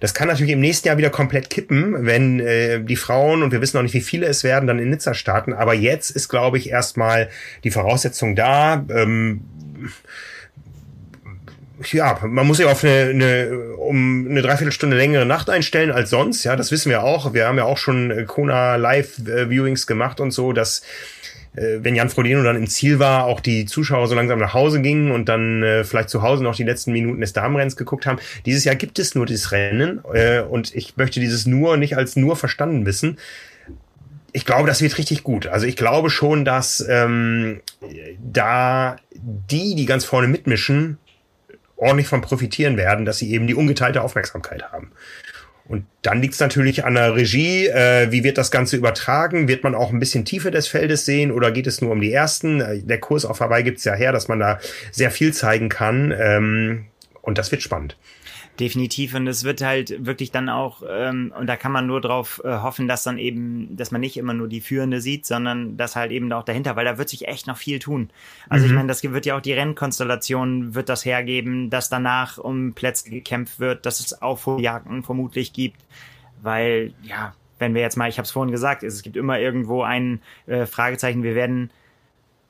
[0.00, 3.60] Das kann natürlich im nächsten Jahr wieder komplett kippen, wenn äh, die Frauen, und wir
[3.60, 5.52] wissen noch nicht, wie viele es werden, dann in Nizza starten.
[5.52, 7.28] Aber jetzt ist, glaube ich, erstmal
[7.64, 8.84] die Voraussetzung da.
[8.90, 9.40] Ähm,
[11.90, 16.44] ja, man muss ja auf eine, eine um eine Dreiviertelstunde längere Nacht einstellen als sonst.
[16.44, 17.34] Ja, das wissen wir auch.
[17.34, 21.17] Wir haben ja auch schon äh, Kona Live Viewings gemacht und so, dass äh,
[21.80, 25.10] wenn Jan Frodeno dann im Ziel war, auch die Zuschauer so langsam nach Hause gingen
[25.10, 28.18] und dann äh, vielleicht zu Hause noch die letzten Minuten des Damenrennens geguckt haben.
[28.46, 32.16] Dieses Jahr gibt es nur dieses Rennen äh, und ich möchte dieses nur nicht als
[32.16, 33.18] nur verstanden wissen.
[34.32, 35.46] Ich glaube, das wird richtig gut.
[35.46, 37.60] Also ich glaube schon, dass ähm,
[38.22, 40.98] da die, die ganz vorne mitmischen,
[41.76, 44.92] ordentlich von profitieren werden, dass sie eben die ungeteilte Aufmerksamkeit haben.
[45.68, 47.66] Und dann liegt es natürlich an der Regie.
[47.66, 49.48] Äh, wie wird das Ganze übertragen?
[49.48, 52.12] Wird man auch ein bisschen Tiefe des Feldes sehen oder geht es nur um die
[52.12, 52.60] ersten?
[52.60, 54.58] Äh, der Kurs auf Hawaii gibt es ja her, dass man da
[54.90, 56.14] sehr viel zeigen kann.
[56.18, 56.86] Ähm,
[57.20, 57.96] und das wird spannend.
[58.58, 59.14] Definitiv.
[59.14, 62.48] Und es wird halt wirklich dann auch, ähm, und da kann man nur drauf äh,
[62.48, 66.10] hoffen, dass dann eben, dass man nicht immer nur die Führende sieht, sondern dass halt
[66.10, 68.10] eben auch dahinter, weil da wird sich echt noch viel tun.
[68.48, 68.70] Also mhm.
[68.70, 73.10] ich meine, das wird ja auch die Rennkonstellation wird das hergeben, dass danach um Plätze
[73.10, 75.80] gekämpft wird, dass es Aufholjagden vermutlich gibt,
[76.42, 79.82] weil, ja, wenn wir jetzt mal, ich habe es vorhin gesagt, es gibt immer irgendwo
[79.82, 81.70] ein äh, Fragezeichen, wir werden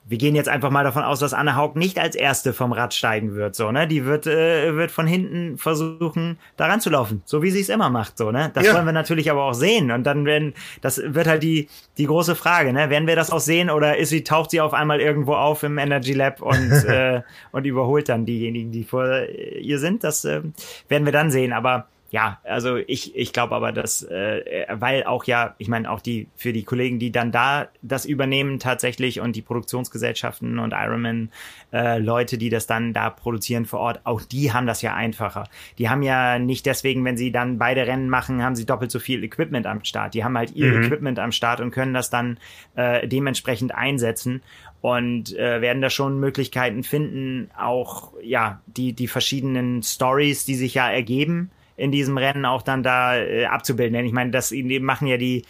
[0.09, 2.94] wir gehen jetzt einfach mal davon aus, dass Anne Haug nicht als erste vom Rad
[2.94, 3.87] steigen wird, so, ne?
[3.87, 8.16] Die wird, äh, wird von hinten versuchen, da ranzulaufen, so wie sie es immer macht,
[8.16, 8.51] so, ne?
[8.55, 8.75] Das ja.
[8.75, 9.90] wollen wir natürlich aber auch sehen.
[9.90, 11.68] Und dann werden, das wird halt die,
[11.99, 12.88] die große Frage, ne?
[12.88, 15.77] Werden wir das auch sehen oder ist sie, taucht sie auf einmal irgendwo auf im
[15.77, 17.21] Energy Lab und, äh,
[17.53, 20.05] und überholt dann diejenigen, die vor ihr sind?
[20.05, 20.40] Das äh,
[20.88, 21.53] werden wir dann sehen.
[21.53, 26.01] Aber ja, also ich, ich glaube aber, dass, äh, weil auch ja, ich meine, auch
[26.01, 31.31] die für die Kollegen, die dann da das übernehmen tatsächlich und die Produktionsgesellschaften und Ironman
[31.71, 35.49] äh, Leute, die das dann da produzieren vor Ort, auch die haben das ja einfacher.
[35.77, 39.01] Die haben ja nicht deswegen, wenn sie dann beide Rennen machen, haben sie doppelt so
[39.01, 40.14] viel Equipment am Start.
[40.14, 40.85] Die haben halt ihr mhm.
[40.85, 42.38] Equipment am Start und können das dann
[42.75, 44.42] äh, dementsprechend einsetzen
[44.81, 50.73] und äh, werden da schon Möglichkeiten finden, auch ja die die verschiedenen Stories, die sich
[50.73, 53.95] ja ergeben in diesem Rennen auch dann da äh, abzubilden.
[53.95, 55.45] Denn ich meine, das machen ja die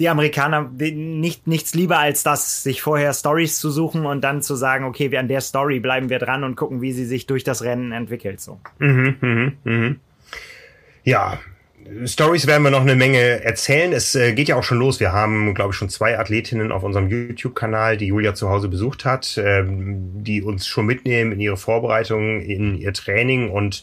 [0.00, 4.56] die Amerikaner nicht, nichts lieber als das, sich vorher Stories zu suchen und dann zu
[4.56, 7.44] sagen, okay, wir an der Story bleiben wir dran und gucken, wie sie sich durch
[7.44, 8.58] das Rennen entwickelt, so.
[8.78, 10.00] Mhm, mhm, mhm.
[11.04, 11.38] Ja,
[12.06, 13.92] Stories werden wir noch eine Menge erzählen.
[13.92, 15.00] Es äh, geht ja auch schon los.
[15.00, 19.04] Wir haben, glaube ich, schon zwei Athletinnen auf unserem YouTube-Kanal, die Julia zu Hause besucht
[19.04, 23.82] hat, ähm, die uns schon mitnehmen in ihre Vorbereitung, in ihr Training und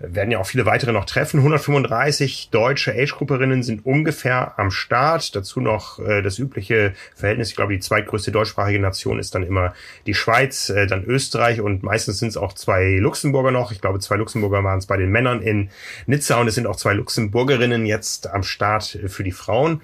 [0.00, 1.38] werden ja auch viele weitere noch treffen.
[1.38, 5.34] 135 deutsche Age-Grupperinnen sind ungefähr am Start.
[5.34, 7.50] Dazu noch äh, das übliche Verhältnis.
[7.50, 9.74] Ich glaube, die zweitgrößte deutschsprachige Nation ist dann immer
[10.06, 13.72] die Schweiz, äh, dann Österreich und meistens sind es auch zwei Luxemburger noch.
[13.72, 15.70] Ich glaube, zwei Luxemburger waren es bei den Männern in
[16.06, 19.80] Nizza und es sind auch zwei Luxemburgerinnen jetzt am Start für die Frauen.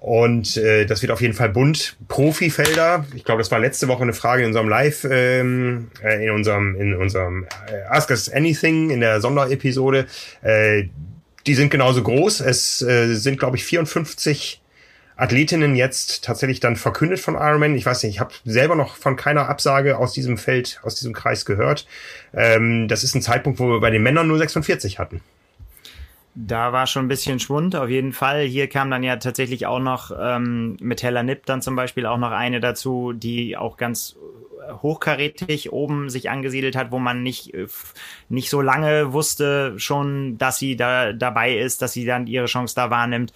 [0.00, 1.96] Und äh, das wird auf jeden Fall bunt.
[2.08, 3.04] Profifelder.
[3.14, 6.74] Ich glaube, das war letzte Woche eine Frage in unserem Live, ähm, äh, in unserem,
[6.74, 10.06] in unserem äh, Ask Us Anything in der Sonderepisode.
[10.40, 10.84] Äh,
[11.46, 12.40] die sind genauso groß.
[12.40, 14.62] Es äh, sind, glaube ich, 54
[15.16, 17.76] Athletinnen jetzt tatsächlich dann verkündet von Ironman.
[17.76, 21.12] Ich weiß nicht, ich habe selber noch von keiner Absage aus diesem Feld, aus diesem
[21.12, 21.86] Kreis gehört.
[22.32, 25.20] Ähm, das ist ein Zeitpunkt, wo wir bei den Männern nur 46 hatten.
[26.46, 28.42] Da war schon ein bisschen Schwund, auf jeden Fall.
[28.42, 32.16] Hier kam dann ja tatsächlich auch noch ähm, mit Hella Nipp dann zum Beispiel auch
[32.16, 34.16] noch eine dazu, die auch ganz
[34.82, 37.66] hochkarätig oben sich angesiedelt hat, wo man nicht, äh,
[38.30, 42.74] nicht so lange wusste schon, dass sie da dabei ist, dass sie dann ihre Chance
[42.74, 43.34] da wahrnimmt.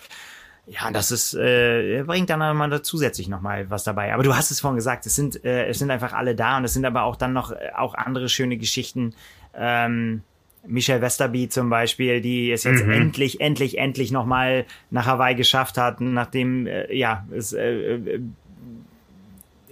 [0.67, 4.15] Ja, das ist, äh, bringt dann nochmal da zusätzlich nochmal was dabei.
[4.15, 6.65] Aber du hast es vorhin gesagt, es sind, äh, es sind einfach alle da und
[6.65, 9.15] es sind aber auch dann noch äh, auch andere schöne Geschichten.
[9.55, 10.23] Ähm,
[10.67, 12.93] Michelle Westerby zum Beispiel, die es jetzt mhm.
[12.93, 18.21] endlich, endlich, endlich nochmal nach Hawaii geschafft hat, nachdem, äh, ja, es, äh, äh,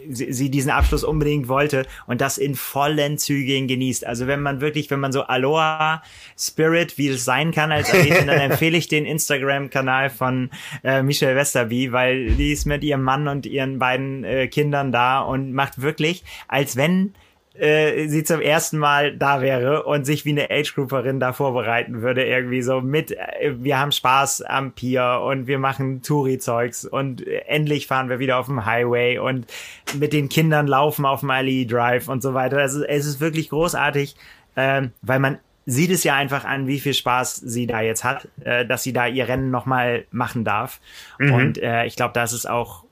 [0.08, 4.06] sie, sie diesen Abschluss unbedingt wollte und das in vollen Zügen genießt.
[4.06, 6.02] Also wenn man wirklich, wenn man so Aloha
[6.38, 10.50] Spirit, wie es sein kann als Athletin, dann empfehle ich den Instagram-Kanal von
[10.82, 15.20] äh, Michelle Westerby, weil die ist mit ihrem Mann und ihren beiden äh, Kindern da
[15.20, 17.14] und macht wirklich, als wenn
[17.54, 22.24] äh, sie zum ersten Mal da wäre und sich wie eine Age-Grouperin da vorbereiten würde,
[22.24, 27.86] irgendwie so mit, äh, wir haben Spaß am Pier und wir machen Touri-Zeugs und endlich
[27.86, 29.46] fahren wir wieder auf dem Highway und
[29.98, 32.58] mit den Kindern laufen auf dem Ali Drive und so weiter.
[32.58, 34.16] Also es ist wirklich großartig,
[34.54, 38.28] äh, weil man sieht es ja einfach an, wie viel Spaß sie da jetzt hat,
[38.44, 40.80] äh, dass sie da ihr Rennen nochmal machen darf.
[41.18, 41.32] Mhm.
[41.32, 42.84] Und äh, ich glaube, das ist auch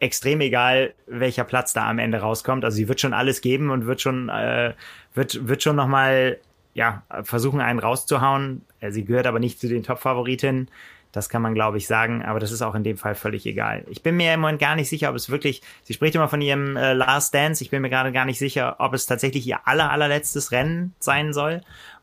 [0.00, 2.64] extrem egal, welcher Platz da am Ende rauskommt.
[2.64, 4.74] Also sie wird schon alles geben und wird schon, äh,
[5.14, 6.38] wird, wird schon nochmal,
[6.74, 8.62] ja, versuchen, einen rauszuhauen.
[8.80, 10.68] Äh, sie gehört aber nicht zu den Top-Favoritinnen.
[11.10, 13.84] Das kann man, glaube ich, sagen, aber das ist auch in dem Fall völlig egal.
[13.88, 16.42] Ich bin mir im Moment gar nicht sicher, ob es wirklich, sie spricht immer von
[16.42, 19.66] ihrem äh, Last Dance, ich bin mir gerade gar nicht sicher, ob es tatsächlich ihr
[19.66, 21.62] aller, allerletztes Rennen sein soll,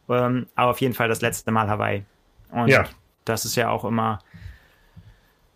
[0.10, 2.04] ähm, aber auf jeden Fall das letzte Mal Hawaii.
[2.50, 2.86] Und ja.
[3.26, 4.20] das ist ja auch immer,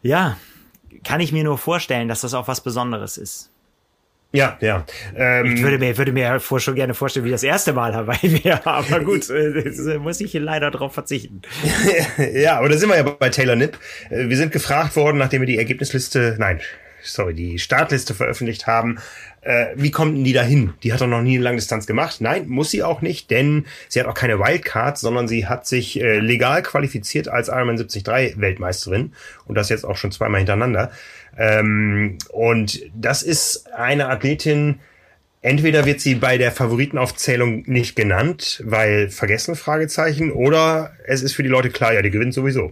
[0.04, 0.38] ja,
[1.04, 3.52] kann ich mir nur vorstellen, dass das auch was Besonderes ist.
[4.32, 4.86] Ja, ja.
[5.16, 8.44] Ähm, ich würde mir, würde mir vor, schon gerne vorstellen, wie das erste Mal Hawaii
[8.44, 11.42] wäre, aber gut, äh, muss ich hier leider drauf verzichten.
[12.34, 13.80] ja, aber da sind wir ja bei Taylor Nipp.
[14.12, 16.62] Äh, wir sind gefragt worden, nachdem wir die Ergebnisliste, nein,
[17.02, 19.00] sorry, die Startliste veröffentlicht haben,
[19.50, 20.74] äh, wie kommt denn die da hin?
[20.84, 22.22] Die hat doch noch nie eine Langdistanz gemacht.
[22.22, 26.00] Nein, muss sie auch nicht, denn sie hat auch keine Wildcard, sondern sie hat sich
[26.00, 29.14] äh, legal qualifiziert als Ironman 73 Weltmeisterin
[29.48, 30.92] und das jetzt auch schon zweimal hintereinander.
[31.36, 34.82] Ähm, und das ist eine Athletin,
[35.42, 41.42] entweder wird sie bei der Favoritenaufzählung nicht genannt, weil vergessen, Fragezeichen, oder es ist für
[41.42, 42.72] die Leute klar, ja, die gewinnt sowieso.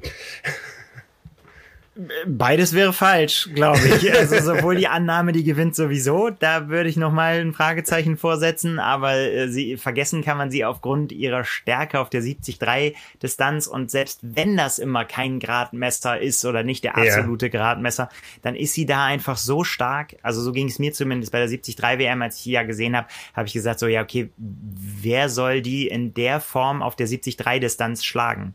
[2.28, 4.08] Beides wäre falsch, glaube ich.
[4.18, 8.80] Also sowohl die Annahme, die gewinnt sowieso, da würde ich noch mal ein Fragezeichen vorsetzen,
[8.80, 13.92] aber äh, sie vergessen kann man sie aufgrund ihrer Stärke auf der 73 Distanz und
[13.92, 17.52] selbst wenn das immer kein Gradmesser ist oder nicht der absolute ja.
[17.52, 18.10] Gradmesser,
[18.42, 20.16] dann ist sie da einfach so stark.
[20.22, 22.96] Also so ging es mir zumindest bei der 73 WM, als ich die ja gesehen
[22.96, 27.08] habe, habe ich gesagt so ja, okay, wer soll die in der Form auf der
[27.08, 28.54] 73 Distanz schlagen?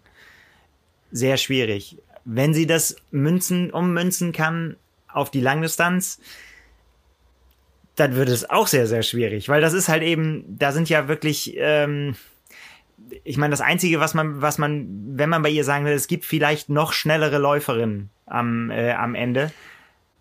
[1.11, 4.77] Sehr schwierig wenn sie das münzen, ummünzen kann
[5.09, 6.21] auf die Langdistanz,
[7.97, 11.09] dann wird es auch sehr, sehr schwierig, weil das ist halt eben, da sind ja
[11.09, 12.17] wirklich, ähm,
[13.25, 14.87] ich meine, das Einzige, was man, was man,
[15.19, 19.15] wenn man bei ihr sagen will, es gibt vielleicht noch schnellere Läuferinnen am, äh, am
[19.15, 19.53] Ende.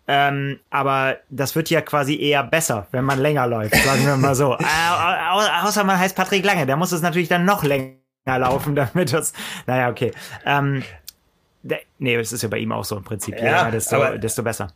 [0.07, 4.35] Ähm, aber das wird ja quasi eher besser, wenn man länger läuft, sagen wir mal
[4.35, 4.57] so.
[5.31, 7.95] Äh, außer man heißt Patrick Lange, der muss es natürlich dann noch länger
[8.25, 9.31] laufen, damit das,
[9.67, 10.11] naja, okay.
[10.45, 10.83] Ähm,
[11.63, 13.37] Nee, das ist ja bei ihm auch so im Prinzip.
[13.37, 14.73] Ja, ja desto, aber, desto besser.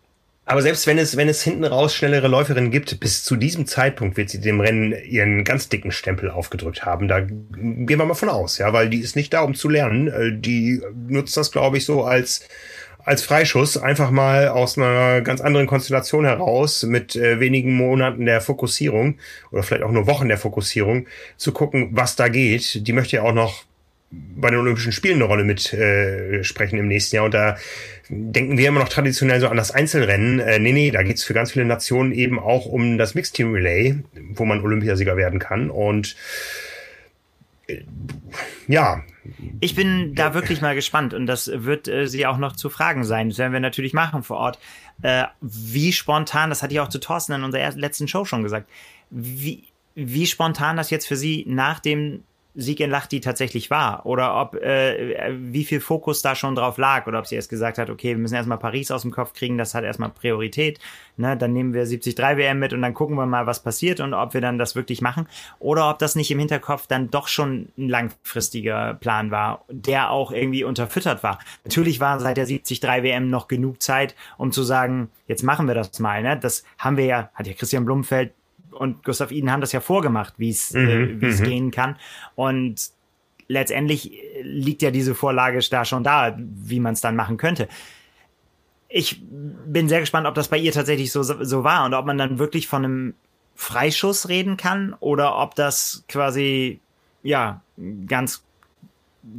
[0.47, 4.15] Aber selbst wenn es, wenn es hinten raus schnellere Läuferinnen gibt, bis zu diesem Zeitpunkt
[4.15, 7.07] wird sie dem Rennen ihren ganz dicken Stempel aufgedrückt haben.
[7.07, 10.07] Da gehen wir mal von aus, ja, weil die ist nicht da, um zu lernen.
[10.07, 12.47] Äh, die nutzt das, glaube ich, so als
[13.05, 18.41] als Freischuss einfach mal aus einer ganz anderen Konstellation heraus mit äh, wenigen Monaten der
[18.41, 19.19] Fokussierung
[19.51, 21.05] oder vielleicht auch nur Wochen der Fokussierung
[21.37, 22.87] zu gucken, was da geht.
[22.87, 23.63] Die möchte ja auch noch
[24.35, 27.25] bei den Olympischen Spielen eine Rolle mit äh, sprechen im nächsten Jahr.
[27.25, 27.57] Und da
[28.09, 30.39] denken wir immer noch traditionell so an das Einzelrennen.
[30.39, 33.53] Äh, nee, nee, da geht's für ganz viele Nationen eben auch um das Mixed Team
[33.53, 33.95] Relay,
[34.31, 35.69] wo man Olympiasieger werden kann.
[35.69, 36.15] Und
[37.67, 37.81] äh,
[38.67, 39.03] ja,
[39.59, 43.03] ich bin da wirklich mal gespannt und das wird äh, sie auch noch zu fragen
[43.03, 43.29] sein.
[43.29, 44.59] Das werden wir natürlich machen vor Ort.
[45.01, 48.69] Äh, wie spontan, das hatte ich auch zu Thorsten in unserer letzten Show schon gesagt,
[49.09, 49.63] wie,
[49.95, 52.23] wie spontan das jetzt für sie nach dem
[52.55, 57.05] Sieg in Lachti tatsächlich war oder ob äh, wie viel Fokus da schon drauf lag
[57.07, 59.57] oder ob sie erst gesagt hat, okay, wir müssen erstmal Paris aus dem Kopf kriegen,
[59.57, 60.79] das hat erstmal Priorität,
[61.17, 64.13] ne, dann nehmen wir 73 WM mit und dann gucken wir mal, was passiert und
[64.13, 65.27] ob wir dann das wirklich machen
[65.59, 70.31] oder ob das nicht im Hinterkopf dann doch schon ein langfristiger Plan war, der auch
[70.31, 71.39] irgendwie unterfüttert war.
[71.63, 75.75] Natürlich war seit der 73 WM noch genug Zeit, um zu sagen, jetzt machen wir
[75.75, 76.37] das mal, ne?
[76.37, 78.33] Das haben wir ja, hat ja Christian Blumfeld
[78.75, 81.43] und Gustav Iden haben das ja vorgemacht, wie es äh, mhm, wie es mhm.
[81.45, 81.95] gehen kann.
[82.35, 82.89] Und
[83.47, 84.11] letztendlich
[84.41, 87.67] liegt ja diese Vorlage da schon da, wie man es dann machen könnte.
[88.87, 92.17] Ich bin sehr gespannt, ob das bei ihr tatsächlich so, so war und ob man
[92.17, 93.13] dann wirklich von einem
[93.55, 96.79] Freischuss reden kann oder ob das quasi,
[97.23, 97.61] ja,
[98.07, 98.43] ganz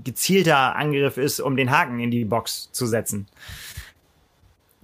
[0.03, 3.26] gezielter Angriff ist, um den Haken in die Box zu setzen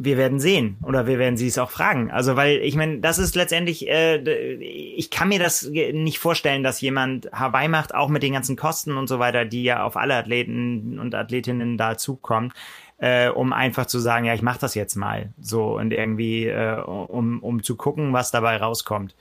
[0.05, 2.11] wir werden sehen oder wir werden sie es auch fragen.
[2.11, 4.19] Also weil ich meine, das ist letztendlich, äh,
[4.57, 8.97] ich kann mir das nicht vorstellen, dass jemand Hawaii macht, auch mit den ganzen Kosten
[8.97, 12.53] und so weiter, die ja auf alle Athleten und Athletinnen da zukommen,
[12.99, 16.81] äh, um einfach zu sagen, ja, ich mache das jetzt mal so und irgendwie, äh,
[16.81, 19.15] um, um zu gucken, was dabei rauskommt.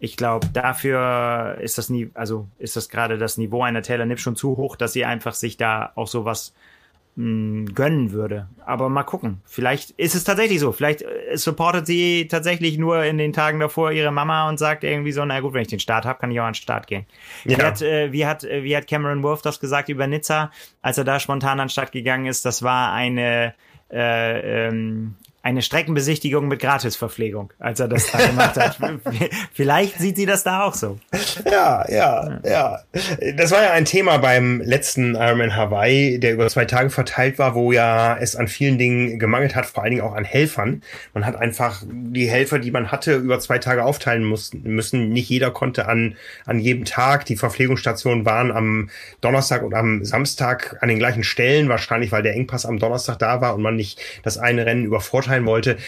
[0.00, 4.18] Ich glaube, dafür ist das nie, also ist das gerade das Niveau einer Taylor Nipp
[4.18, 6.54] schon zu hoch, dass sie einfach sich da auch sowas
[7.16, 8.48] gönnen würde.
[8.66, 9.40] Aber mal gucken.
[9.44, 10.72] Vielleicht ist es tatsächlich so.
[10.72, 15.12] Vielleicht äh, supportet sie tatsächlich nur in den Tagen davor ihre Mama und sagt irgendwie
[15.12, 17.06] so, na gut, wenn ich den Start habe, kann ich auch an den Start gehen.
[17.44, 17.58] Ja.
[17.58, 20.50] Wie, hat, äh, wie, hat, äh, wie hat Cameron Wolf das gesagt über Nizza,
[20.82, 22.44] als er da spontan an den Start gegangen ist?
[22.44, 23.54] Das war eine
[23.92, 28.78] äh, ähm, eine Streckenbesichtigung mit Gratisverpflegung, als er das da gemacht hat.
[29.52, 30.98] Vielleicht sieht sie das da auch so.
[31.44, 32.78] Ja, ja, ja.
[33.36, 37.54] Das war ja ein Thema beim letzten Ironman Hawaii, der über zwei Tage verteilt war,
[37.54, 40.82] wo ja es an vielen Dingen gemangelt hat, vor allen Dingen auch an Helfern.
[41.12, 44.26] Man hat einfach die Helfer, die man hatte, über zwei Tage aufteilen
[44.62, 45.10] müssen.
[45.10, 46.16] Nicht jeder konnte an,
[46.46, 47.26] an jedem Tag.
[47.26, 48.88] Die Verpflegungsstationen waren am
[49.20, 53.42] Donnerstag und am Samstag an den gleichen Stellen, wahrscheinlich weil der Engpass am Donnerstag da
[53.42, 55.00] war und man nicht das eine Rennen über
[55.34, 55.78] Beurteilen wollte,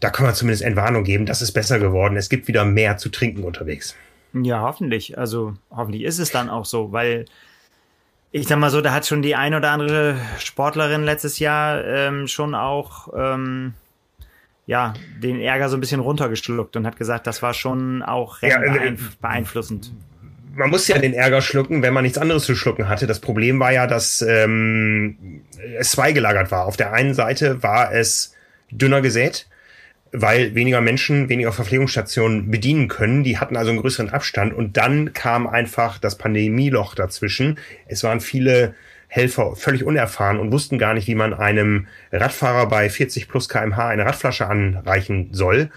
[0.00, 2.16] da kann man zumindest Entwarnung geben, das ist besser geworden.
[2.16, 3.96] Es gibt wieder mehr zu trinken unterwegs.
[4.32, 5.18] Ja, hoffentlich.
[5.18, 7.26] Also hoffentlich ist es dann auch so, weil
[8.32, 12.28] ich sag mal so, da hat schon die ein oder andere Sportlerin letztes Jahr ähm,
[12.28, 13.74] schon auch ähm,
[14.66, 18.56] ja den Ärger so ein bisschen runtergeschluckt und hat gesagt, das war schon auch recht
[18.56, 19.92] ja, äh, beeinflussend.
[20.54, 23.06] Man muss ja den Ärger schlucken, wenn man nichts anderes zu schlucken hatte.
[23.06, 25.42] Das Problem war ja, dass ähm,
[25.78, 26.66] es zweigelagert war.
[26.66, 28.34] Auf der einen Seite war es
[28.70, 29.46] dünner gesät,
[30.12, 33.22] weil weniger Menschen weniger Verpflegungsstationen bedienen können.
[33.22, 37.58] Die hatten also einen größeren Abstand und dann kam einfach das Pandemieloch dazwischen.
[37.86, 38.74] Es waren viele
[39.08, 43.88] Helfer völlig unerfahren und wussten gar nicht, wie man einem Radfahrer bei 40 plus kmh
[43.88, 45.70] eine Radflasche anreichen soll.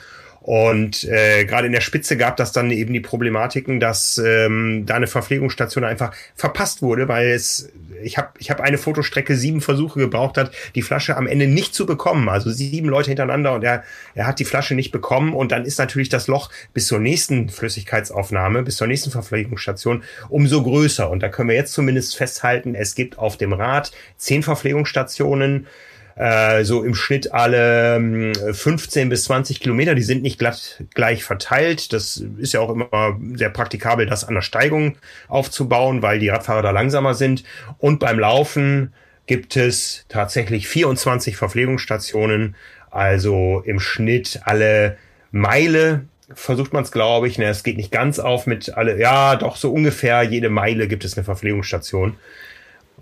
[0.44, 4.96] Und äh, gerade in der Spitze gab das dann eben die Problematiken, dass ähm, da
[4.96, 7.72] eine Verpflegungsstation einfach verpasst wurde, weil es
[8.04, 11.74] ich habe ich hab eine Fotostrecke sieben Versuche gebraucht hat, die Flasche am Ende nicht
[11.74, 12.28] zu bekommen.
[12.28, 13.84] Also sieben Leute hintereinander und er,
[14.16, 17.48] er hat die Flasche nicht bekommen und dann ist natürlich das Loch bis zur nächsten
[17.48, 21.10] Flüssigkeitsaufnahme, bis zur nächsten Verpflegungsstation umso größer.
[21.10, 25.68] Und da können wir jetzt zumindest festhalten, es gibt auf dem Rad zehn Verpflegungsstationen,
[26.16, 29.96] äh, so im Schnitt alle 15 ähm, bis 20 Kilometer.
[29.96, 31.94] Die sind nicht glatt gleich verteilt.
[31.94, 34.96] Das ist ja auch immer sehr praktikabel, das an der Steigung
[35.28, 37.44] aufzubauen, weil die Radfahrer da langsamer sind.
[37.78, 38.94] Und beim Laufen
[39.26, 42.56] gibt es tatsächlich 24 Verpflegungsstationen,
[42.92, 44.98] also im Schnitt alle
[45.32, 46.06] Meile
[46.36, 47.38] versucht man es, glaube ich.
[47.38, 51.06] Ne, es geht nicht ganz auf mit alle, ja, doch so ungefähr jede Meile gibt
[51.06, 52.16] es eine Verpflegungsstation.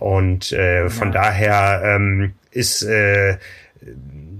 [0.02, 1.22] Und äh, von ja.
[1.22, 3.38] daher ähm, ist äh,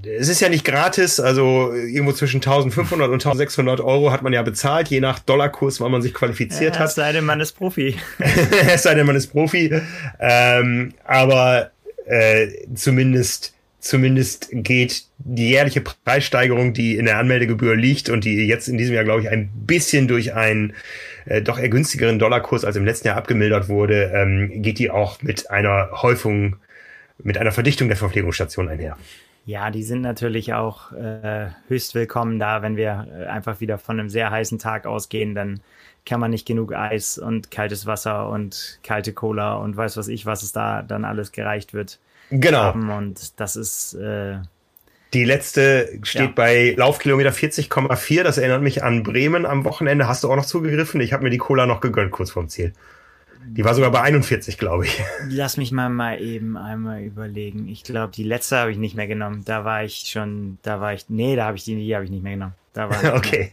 [0.04, 4.42] es ist ja nicht gratis, also irgendwo zwischen 1500 und 1600 Euro hat man ja
[4.42, 6.90] bezahlt, je nach Dollarkurs, wann man sich qualifiziert ja, hat.
[6.90, 7.96] Es sei denn, man ist Profi.
[8.74, 9.72] es sei denn, man ist Profi.
[10.20, 11.70] Ähm, aber
[12.08, 18.68] äh, zumindest zumindest geht die jährliche Preissteigerung, die in der Anmeldegebühr liegt und die jetzt
[18.68, 20.74] in diesem Jahr, glaube ich, ein bisschen durch einen
[21.26, 25.22] äh, doch eher günstigeren Dollarkurs als im letzten Jahr abgemildert wurde, ähm, geht die auch
[25.22, 26.58] mit einer Häufung,
[27.18, 28.98] mit einer Verdichtung der Verpflegungsstation einher.
[29.46, 34.00] Ja, die sind natürlich auch äh, höchst willkommen da, wenn wir äh, einfach wieder von
[34.00, 35.62] einem sehr heißen Tag ausgehen, dann
[36.06, 40.26] kann man nicht genug Eis und kaltes Wasser und kalte Cola und weiß was ich,
[40.26, 42.00] was es da dann alles gereicht wird.
[42.30, 42.60] Genau.
[42.60, 42.90] Haben.
[42.90, 44.38] Und das ist äh,
[45.14, 46.34] die letzte steht ja.
[46.34, 48.24] bei Laufkilometer 40,4.
[48.24, 50.08] Das erinnert mich an Bremen am Wochenende.
[50.08, 51.02] Hast du auch noch zugegriffen?
[51.02, 52.74] Ich habe mir die Cola noch gegönnt kurz vorm Ziel.
[53.46, 55.02] Die war sogar bei 41, glaube ich.
[55.30, 57.68] Lass mich mal mal eben einmal überlegen.
[57.68, 59.44] Ich glaube, die letzte habe ich nicht mehr genommen.
[59.46, 62.12] Da war ich schon, da war ich, nee, da habe ich die, die habe ich
[62.12, 62.54] nicht mehr genommen.
[62.74, 63.52] Da war ich okay.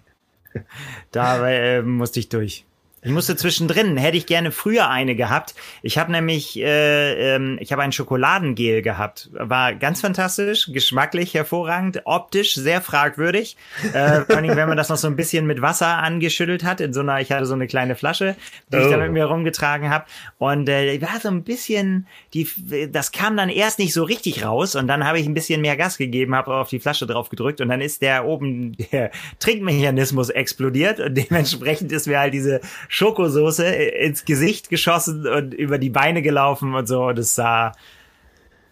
[1.11, 2.65] Da äh, musste ich durch.
[3.03, 5.55] Ich musste zwischendrin, hätte ich gerne früher eine gehabt.
[5.83, 9.31] Ich habe nämlich, äh, ähm, ich habe ein Schokoladengel gehabt.
[9.33, 13.57] War ganz fantastisch, geschmacklich hervorragend, optisch sehr fragwürdig.
[13.93, 16.81] Äh, vor allem, wenn man das noch so ein bisschen mit Wasser angeschüttelt hat.
[16.81, 18.35] In so einer, ich hatte so eine kleine Flasche,
[18.73, 18.81] die oh.
[18.81, 20.05] ich da mit mir rumgetragen habe.
[20.39, 22.49] Und äh, war so ein bisschen, die,
[22.91, 24.75] das kam dann erst nicht so richtig raus.
[24.75, 27.61] Und dann habe ich ein bisschen mehr Gas gegeben, habe auf die Flasche drauf gedrückt
[27.61, 33.67] und dann ist der oben der Trinkmechanismus explodiert und dementsprechend ist mir halt diese Schokosoße
[33.67, 37.05] ins Gesicht geschossen und über die Beine gelaufen und so.
[37.05, 37.73] Und es sah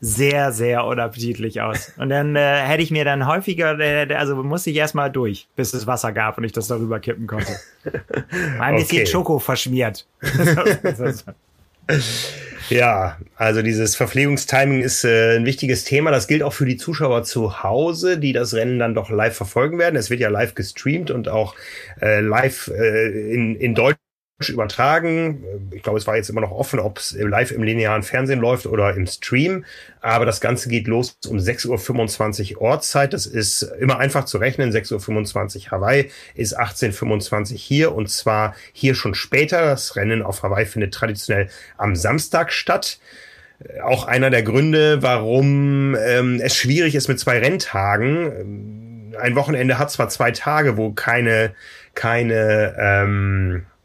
[0.00, 1.92] sehr, sehr unappetitlich aus.
[1.96, 5.72] Und dann äh, hätte ich mir dann häufiger, äh, also musste ich erstmal durch, bis
[5.74, 7.52] es Wasser gab und ich das darüber kippen konnte.
[7.84, 8.82] War ein okay.
[8.82, 10.06] bisschen Schoko verschmiert.
[12.68, 16.10] Ja, also dieses Verpflegungstiming ist äh, ein wichtiges Thema.
[16.10, 19.78] Das gilt auch für die Zuschauer zu Hause, die das Rennen dann doch live verfolgen
[19.78, 19.94] werden.
[19.94, 21.54] Es wird ja live gestreamt und auch
[22.00, 23.98] äh, live äh, in, in Deutsch
[24.49, 25.70] übertragen.
[25.70, 28.66] Ich glaube, es war jetzt immer noch offen, ob es live im linearen Fernsehen läuft
[28.66, 29.64] oder im Stream.
[30.03, 33.14] Aber das Ganze geht los um 6.25 Uhr Ortszeit.
[33.14, 34.72] Das ist immer einfach zu rechnen.
[34.72, 39.64] 6.25 Uhr Hawaii ist 18.25 Uhr hier und zwar hier schon später.
[39.64, 42.99] Das Rennen auf Hawaii findet traditionell am Samstag statt
[43.82, 49.14] auch einer der Gründe, warum ähm, es schwierig ist mit zwei Renntagen.
[49.18, 51.55] Ein Wochenende hat zwar zwei Tage, wo keine
[51.95, 53.76] keine ähm, äh,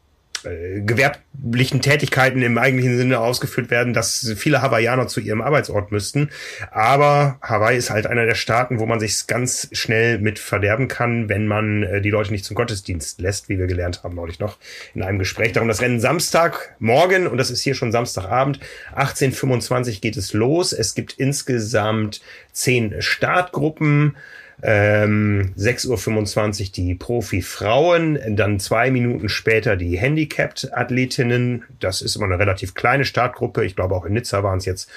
[0.42, 6.30] gewerblichen Tätigkeiten im eigentlichen Sinne ausgeführt werden, dass viele Hawaiianer zu ihrem Arbeitsort müssten.
[6.70, 11.28] Aber Hawaii ist halt einer der Staaten, wo man sich ganz schnell mit verderben kann,
[11.28, 14.58] wenn man äh, die Leute nicht zum Gottesdienst lässt, wie wir gelernt haben neulich noch
[14.94, 15.52] in einem Gespräch.
[15.52, 18.60] Darum das Rennen Samstag morgen und das ist hier schon Samstagabend,
[18.96, 20.72] 18.25 geht es los.
[20.72, 22.20] Es gibt insgesamt
[22.52, 24.16] zehn Startgruppen.
[24.64, 31.64] Ähm, 6.25 Uhr die Profi-Frauen, dann zwei Minuten später die Handicapped-Athletinnen.
[31.80, 33.64] Das ist immer eine relativ kleine Startgruppe.
[33.64, 34.88] Ich glaube, auch in Nizza waren es jetzt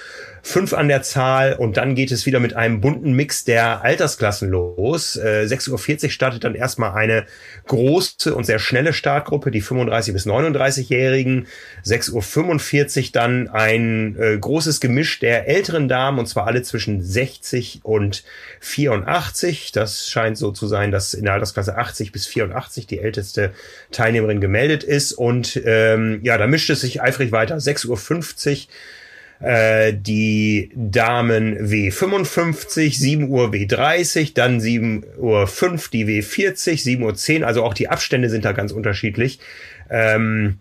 [0.43, 1.53] fünf an der Zahl.
[1.53, 5.16] Und dann geht es wieder mit einem bunten Mix der Altersklassen los.
[5.16, 7.26] Äh, 6.40 Uhr startet dann erstmal eine
[7.66, 11.47] große und sehr schnelle Startgruppe, die 35- bis 39-Jährigen.
[11.84, 17.80] 6.45 Uhr dann ein äh, großes Gemisch der älteren Damen, und zwar alle zwischen 60
[17.84, 18.24] und
[18.59, 19.55] 84.
[19.72, 23.51] Das scheint so zu sein, dass in der Altersklasse 80 bis 84 die älteste
[23.91, 25.14] Teilnehmerin gemeldet ist.
[25.14, 27.58] Und ähm, ja, da mischt es sich eifrig weiter.
[27.58, 28.68] 6.50 Uhr
[29.39, 37.16] äh, die Damen W55, 7 Uhr W30, dann 7 Uhr 5 die W40, 7 Uhr
[37.16, 39.39] 10, also auch die Abstände sind da ganz unterschiedlich.
[39.89, 40.60] Ähm,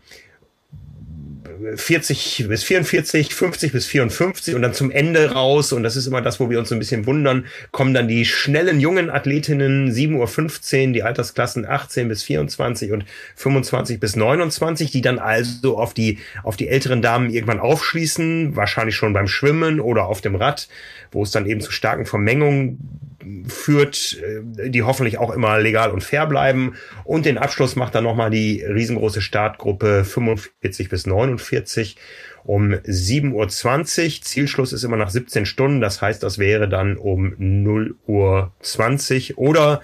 [1.76, 6.22] 40 bis 44, 50 bis 54 und dann zum Ende raus, und das ist immer
[6.22, 10.92] das, wo wir uns ein bisschen wundern, kommen dann die schnellen jungen Athletinnen 7.15 Uhr,
[10.92, 13.04] die Altersklassen 18 bis 24 und
[13.36, 18.96] 25 bis 29, die dann also auf die, auf die älteren Damen irgendwann aufschließen, wahrscheinlich
[18.96, 20.68] schon beim Schwimmen oder auf dem Rad,
[21.12, 23.13] wo es dann eben zu starken Vermengungen
[23.46, 26.74] führt, äh, die hoffentlich auch immer legal und fair bleiben.
[27.04, 31.96] Und den Abschluss macht dann nochmal die riesengroße Startgruppe 45 bis 49
[32.44, 34.22] um 7.20 Uhr.
[34.22, 35.80] Zielschluss ist immer nach 17 Stunden.
[35.80, 39.80] Das heißt, das wäre dann um 0 Uhr 20 oder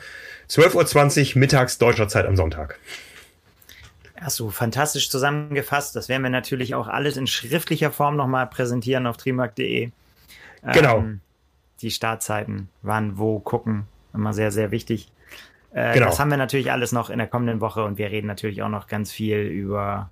[0.49, 2.79] 12.20 Uhr mittags deutscher Zeit am Sonntag.
[4.21, 5.97] Hast du fantastisch zusammengefasst.
[5.97, 9.91] Das werden wir natürlich auch alles in schriftlicher Form nochmal präsentieren auf trimark.de.
[10.75, 10.99] Genau.
[10.99, 11.21] Ähm,
[11.83, 15.13] die Startzeiten, wann, wo gucken, immer sehr, sehr wichtig.
[15.73, 16.07] Äh, genau.
[16.07, 18.69] Das haben wir natürlich alles noch in der kommenden Woche und wir reden natürlich auch
[18.69, 20.11] noch ganz viel über,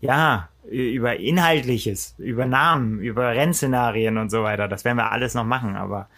[0.00, 4.68] ja, über Inhaltliches, über Namen, über Rennszenarien und so weiter.
[4.68, 6.08] Das werden wir alles noch machen, aber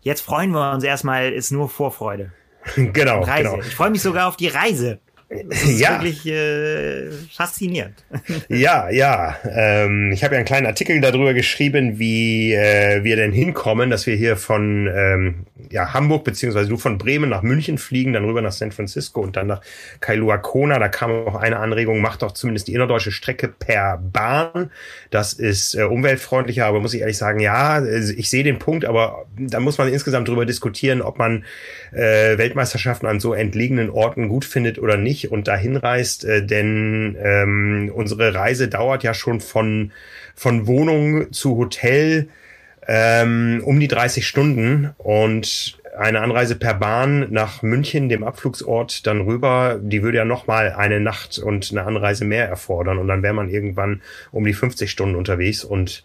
[0.00, 2.32] jetzt freuen wir uns erstmal, ist nur Vorfreude.
[2.76, 3.22] Genau.
[3.22, 3.50] Reise.
[3.50, 3.62] genau.
[3.62, 5.00] Ich freue mich sogar auf die Reise.
[5.30, 6.02] Das ist ja.
[6.02, 8.04] wirklich äh, faszinierend.
[8.48, 9.36] Ja, ja.
[9.48, 14.06] Ähm, ich habe ja einen kleinen Artikel darüber geschrieben, wie äh, wir denn hinkommen, dass
[14.06, 18.42] wir hier von ähm, ja, Hamburg, beziehungsweise du von Bremen nach München fliegen, dann rüber
[18.42, 19.60] nach San Francisco und dann nach
[20.00, 20.78] Kailua Kona.
[20.78, 24.70] Da kam auch eine Anregung, macht doch zumindest die innerdeutsche Strecke per Bahn.
[25.10, 28.84] Das ist äh, umweltfreundlicher, aber muss ich ehrlich sagen, ja, also ich sehe den Punkt,
[28.84, 31.44] aber da muss man insgesamt drüber diskutieren, ob man
[31.92, 37.16] äh, Weltmeisterschaften an so entlegenen Orten gut findet oder nicht und dahin reist, äh, denn
[37.20, 39.92] ähm, unsere Reise dauert ja schon von,
[40.34, 42.28] von Wohnung zu Hotel
[42.86, 49.20] ähm, um die 30 Stunden und eine Anreise per Bahn nach München, dem Abflugsort, dann
[49.20, 53.34] rüber, die würde ja nochmal eine Nacht und eine Anreise mehr erfordern und dann wäre
[53.34, 54.00] man irgendwann
[54.32, 56.04] um die 50 Stunden unterwegs und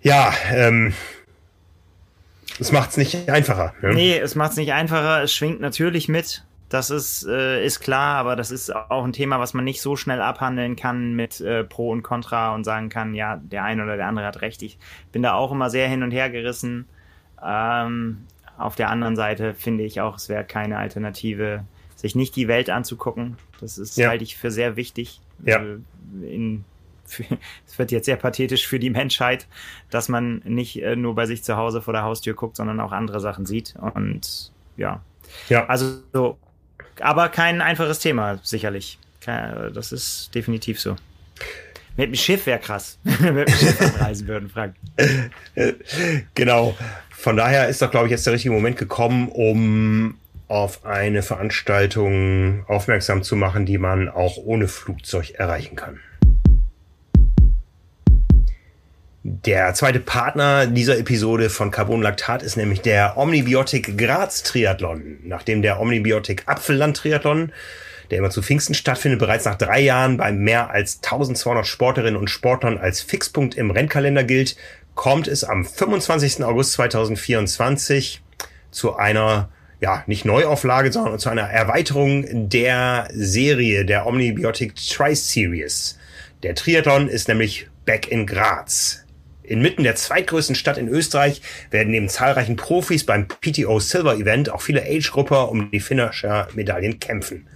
[0.00, 0.92] ja, ähm,
[2.60, 3.74] es macht es nicht einfacher.
[3.82, 3.94] Ne?
[3.94, 5.22] Nee, es macht es nicht einfacher.
[5.22, 6.44] Es schwingt natürlich mit.
[6.74, 9.94] Das ist, äh, ist klar, aber das ist auch ein Thema, was man nicht so
[9.94, 13.96] schnell abhandeln kann mit äh, Pro und Contra und sagen kann, ja, der eine oder
[13.96, 14.60] der andere hat recht.
[14.60, 14.76] Ich
[15.12, 16.88] bin da auch immer sehr hin und her gerissen.
[17.40, 18.26] Ähm,
[18.58, 21.62] auf der anderen Seite finde ich auch, es wäre keine Alternative,
[21.94, 23.36] sich nicht die Welt anzugucken.
[23.60, 24.08] Das ist, ja.
[24.08, 25.20] halte ich für sehr wichtig.
[25.44, 25.62] Ja.
[25.62, 25.78] Äh,
[26.26, 26.64] in,
[27.68, 29.46] es wird jetzt sehr pathetisch für die Menschheit,
[29.90, 32.90] dass man nicht äh, nur bei sich zu Hause vor der Haustür guckt, sondern auch
[32.90, 33.76] andere Sachen sieht.
[33.76, 35.02] Und ja.
[35.48, 35.66] Ja.
[35.66, 36.36] Also so
[37.00, 38.98] aber kein einfaches Thema, sicherlich.
[39.24, 40.96] Das ist definitiv so.
[41.96, 44.74] Mit dem Schiff wäre krass, wenn wir mit dem Schiff reisen würden, Frank.
[46.34, 46.76] genau.
[47.10, 50.18] Von daher ist doch, glaube ich, jetzt der richtige Moment gekommen, um
[50.48, 56.00] auf eine Veranstaltung aufmerksam zu machen, die man auch ohne Flugzeug erreichen kann.
[59.26, 65.16] Der zweite Partner dieser Episode von Carbon Lactat ist nämlich der Omnibiotik Graz Triathlon.
[65.22, 67.50] Nachdem der Omnibiotik Apfelland Triathlon,
[68.10, 72.28] der immer zu Pfingsten stattfindet, bereits nach drei Jahren bei mehr als 1200 Sportlerinnen und
[72.28, 74.56] Sportlern als Fixpunkt im Rennkalender gilt,
[74.94, 76.44] kommt es am 25.
[76.44, 78.20] August 2024
[78.70, 79.48] zu einer
[79.80, 85.98] ja, nicht Neuauflage, sondern zu einer Erweiterung der Serie der Omnibiotic Tri-Series.
[86.42, 89.03] Der Triathlon ist nämlich back in Graz.
[89.44, 94.62] Inmitten der zweitgrößten Stadt in Österreich werden neben zahlreichen Profis beim PTO Silver Event auch
[94.62, 97.46] viele Age-Grupper um die Finisher-Medaillen kämpfen.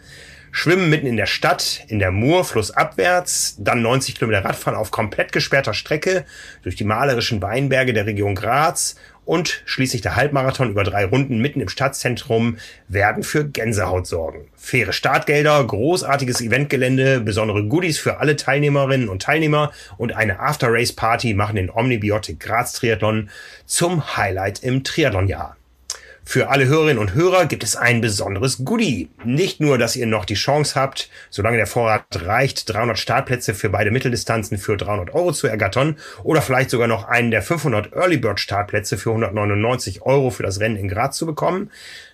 [0.51, 5.33] Schwimmen mitten in der Stadt, in der Mur, flussabwärts, dann 90 Kilometer Radfahren auf komplett
[5.33, 6.25] gesperrter Strecke
[6.63, 8.97] durch die malerischen Weinberge der Region Graz
[9.29, 12.57] und schließlich der Halbmarathon über drei Runden mitten im Stadtzentrum
[12.89, 14.49] werden für Gänsehaut sorgen.
[14.57, 21.57] Faire Startgelder, großartiges Eventgelände, besondere Goodies für alle Teilnehmerinnen und Teilnehmer und eine After-Race-Party machen
[21.57, 23.29] den Omnibiotic Graz Triathlon
[23.67, 25.58] zum Highlight im Triathlonjahr.
[26.31, 29.09] Für alle Hörerinnen und Hörer gibt es ein besonderes Goodie.
[29.25, 33.71] Nicht nur, dass ihr noch die Chance habt, solange der Vorrat reicht, 300 Startplätze für
[33.71, 38.19] beide Mitteldistanzen für 300 Euro zu ergattern oder vielleicht sogar noch einen der 500 Early
[38.19, 41.71] Bird Startplätze für 199 Euro für das Rennen in Graz zu bekommen.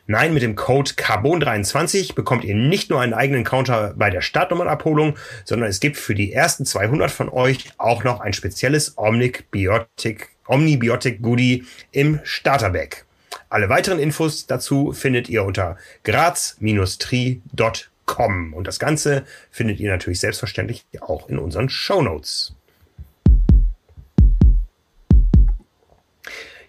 [0.07, 5.17] Nein, mit dem Code Carbon23 bekommt ihr nicht nur einen eigenen Counter bei der Startnummernabholung,
[5.45, 11.21] sondern es gibt für die ersten 200 von euch auch noch ein spezielles Omnibiotic, Omnibiotic
[11.21, 13.07] Goodie im Starterback.
[13.55, 18.53] Alle weiteren Infos dazu findet ihr unter graz-tri.com.
[18.53, 22.57] Und das Ganze findet ihr natürlich selbstverständlich auch in unseren Show Notes.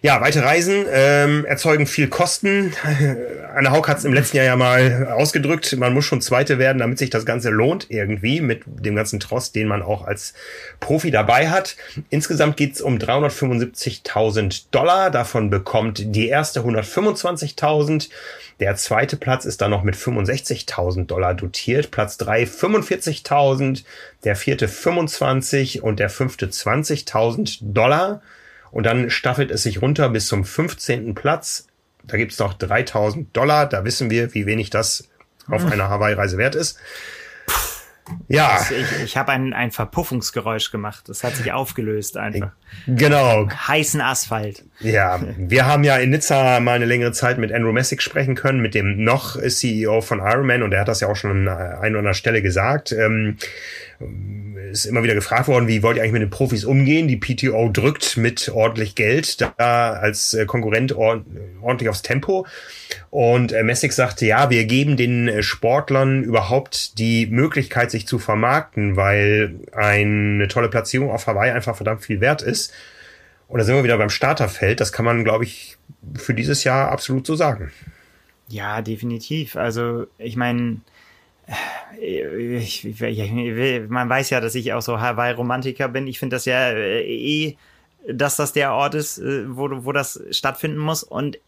[0.02, 2.74] Ja, weite Reisen ähm, erzeugen viel Kosten.
[3.54, 6.78] Anne Haug hat es im letzten Jahr ja mal ausgedrückt, man muss schon Zweite werden,
[6.78, 10.34] damit sich das Ganze lohnt irgendwie mit dem ganzen Trost, den man auch als
[10.80, 11.76] Profi dabei hat.
[12.10, 15.10] Insgesamt geht's um 375.000 Dollar.
[15.10, 18.10] Davon bekommt die erste 125.000.
[18.60, 21.90] Der zweite Platz ist dann noch mit 65.000 Dollar dotiert.
[21.90, 23.84] Platz drei 45.000,
[24.24, 28.22] der vierte 25 und der fünfte 20.000 Dollar.
[28.76, 31.14] Und dann staffelt es sich runter bis zum 15.
[31.14, 31.66] Platz.
[32.04, 33.66] Da gibt's noch 3000 Dollar.
[33.66, 35.08] Da wissen wir, wie wenig das
[35.48, 35.72] auf hm.
[35.72, 36.78] einer Hawaii-Reise wert ist.
[38.28, 38.60] Ja.
[38.68, 41.08] Ich ich habe ein, ein Verpuffungsgeräusch gemacht.
[41.08, 42.52] Das hat sich aufgelöst einfach.
[42.86, 43.48] Genau.
[43.48, 44.62] Heißen Asphalt.
[44.80, 48.60] Ja, wir haben ja in Nizza mal eine längere Zeit mit Andrew Messick sprechen können,
[48.60, 51.78] mit dem noch CEO von Ironman und er hat das ja auch schon an einer
[51.78, 52.92] oder anderen Stelle gesagt.
[52.92, 53.38] Ähm,
[54.70, 57.08] ist immer wieder gefragt worden, wie wollt ihr eigentlich mit den Profis umgehen?
[57.08, 62.46] Die PTO drückt mit ordentlich Geld da als äh, Konkurrent ordentlich aufs Tempo.
[63.10, 68.18] Und äh, Messig sagte, ja, wir geben den äh, Sportlern überhaupt die Möglichkeit, sich zu
[68.18, 72.72] vermarkten, weil eine tolle Platzierung auf Hawaii einfach verdammt viel wert ist.
[73.48, 74.80] Und da sind wir wieder beim Starterfeld.
[74.80, 75.76] Das kann man, glaube ich,
[76.16, 77.70] für dieses Jahr absolut so sagen.
[78.48, 79.56] Ja, definitiv.
[79.56, 80.80] Also ich meine,
[82.00, 86.06] ich, ich, ich, man weiß ja, dass ich auch so Hawaii-Romantiker bin.
[86.06, 87.56] Ich finde das ja äh, eh,
[88.08, 91.02] dass das der Ort ist, äh, wo, wo das stattfinden muss.
[91.02, 91.38] Und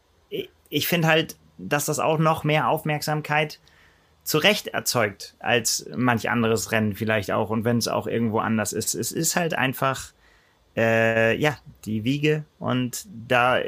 [0.69, 3.59] ich finde halt, dass das auch noch mehr Aufmerksamkeit
[4.23, 7.51] zu Recht erzeugt als manch anderes Rennen vielleicht auch.
[7.51, 8.95] Und wenn es auch irgendwo anders ist.
[8.95, 10.13] Es ist halt einfach,
[10.77, 13.59] äh, ja, die Wiege und da,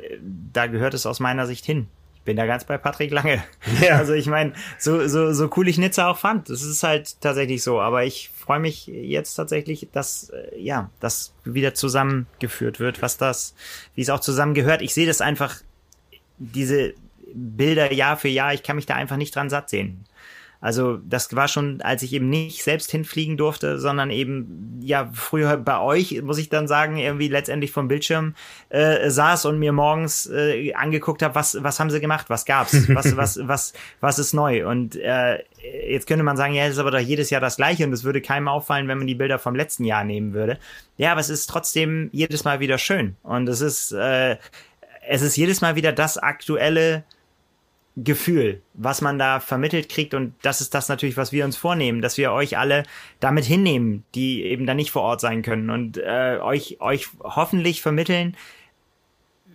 [0.52, 1.88] da gehört es aus meiner Sicht hin.
[2.24, 3.42] Bin da ganz bei Patrick Lange.
[3.80, 3.96] Ja.
[3.98, 7.62] Also ich meine, so, so, so cool ich Nizza auch fand, das ist halt tatsächlich
[7.62, 7.80] so.
[7.80, 13.54] Aber ich freue mich jetzt tatsächlich, dass äh, ja, das wieder zusammengeführt wird, was das,
[13.94, 14.82] wie es auch zusammengehört.
[14.82, 15.56] Ich sehe das einfach,
[16.38, 16.94] diese
[17.32, 20.04] Bilder Jahr für Jahr, ich kann mich da einfach nicht dran satt sehen.
[20.60, 25.56] Also das war schon, als ich eben nicht selbst hinfliegen durfte, sondern eben ja früher
[25.56, 28.34] bei euch, muss ich dann sagen, irgendwie letztendlich vom Bildschirm
[28.68, 32.88] äh, saß und mir morgens äh, angeguckt habe, was was haben sie gemacht, was gab's,
[32.94, 35.42] was was was was ist neu und äh,
[35.88, 38.04] jetzt könnte man sagen, ja, das ist aber doch jedes Jahr das gleiche und es
[38.04, 40.58] würde keinem auffallen, wenn man die Bilder vom letzten Jahr nehmen würde.
[40.98, 44.36] Ja, aber es ist trotzdem jedes Mal wieder schön und es ist äh,
[45.08, 47.04] es ist jedes Mal wieder das aktuelle
[47.96, 50.14] Gefühl, was man da vermittelt kriegt.
[50.14, 52.84] Und das ist das natürlich, was wir uns vornehmen, dass wir euch alle
[53.18, 57.82] damit hinnehmen, die eben da nicht vor Ort sein können und äh, euch, euch hoffentlich
[57.82, 58.36] vermitteln,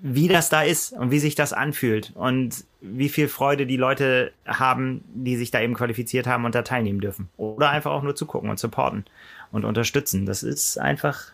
[0.02, 4.34] wie das da ist und wie sich das anfühlt und wie viel Freude die Leute
[4.46, 7.30] haben, die sich da eben qualifiziert haben und da teilnehmen dürfen.
[7.38, 9.06] Oder einfach auch nur zugucken und supporten
[9.52, 10.26] und unterstützen.
[10.26, 11.32] Das ist einfach,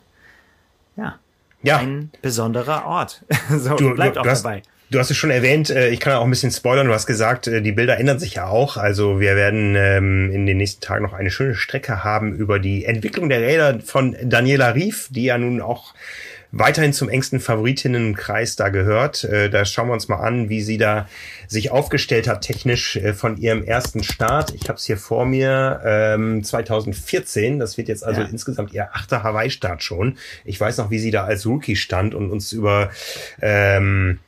[0.95, 1.19] ja,
[1.63, 1.77] ja.
[1.77, 3.25] ein besonderer Ort.
[3.49, 4.61] so, du, bleibt du, auch dabei.
[4.91, 7.47] Du hast es schon erwähnt, äh, ich kann auch ein bisschen spoilern, du hast gesagt,
[7.47, 8.75] äh, die Bilder ändern sich ja auch.
[8.75, 12.83] Also wir werden ähm, in den nächsten Tagen noch eine schöne Strecke haben über die
[12.83, 15.93] Entwicklung der Räder von Daniela Rief, die ja nun auch
[16.51, 19.23] weiterhin zum engsten Favoritinnenkreis da gehört.
[19.23, 21.07] Äh, da schauen wir uns mal an, wie sie da
[21.47, 24.53] sich aufgestellt hat technisch von ihrem ersten Start.
[24.53, 25.79] Ich habe es hier vor mir,
[26.43, 27.53] 2014.
[27.53, 28.27] Ähm, das wird jetzt also ja.
[28.27, 30.17] insgesamt ihr achter Hawaii-Start schon.
[30.43, 32.89] Ich weiß noch, wie sie da als Rookie stand und uns über
[33.41, 34.19] ähm,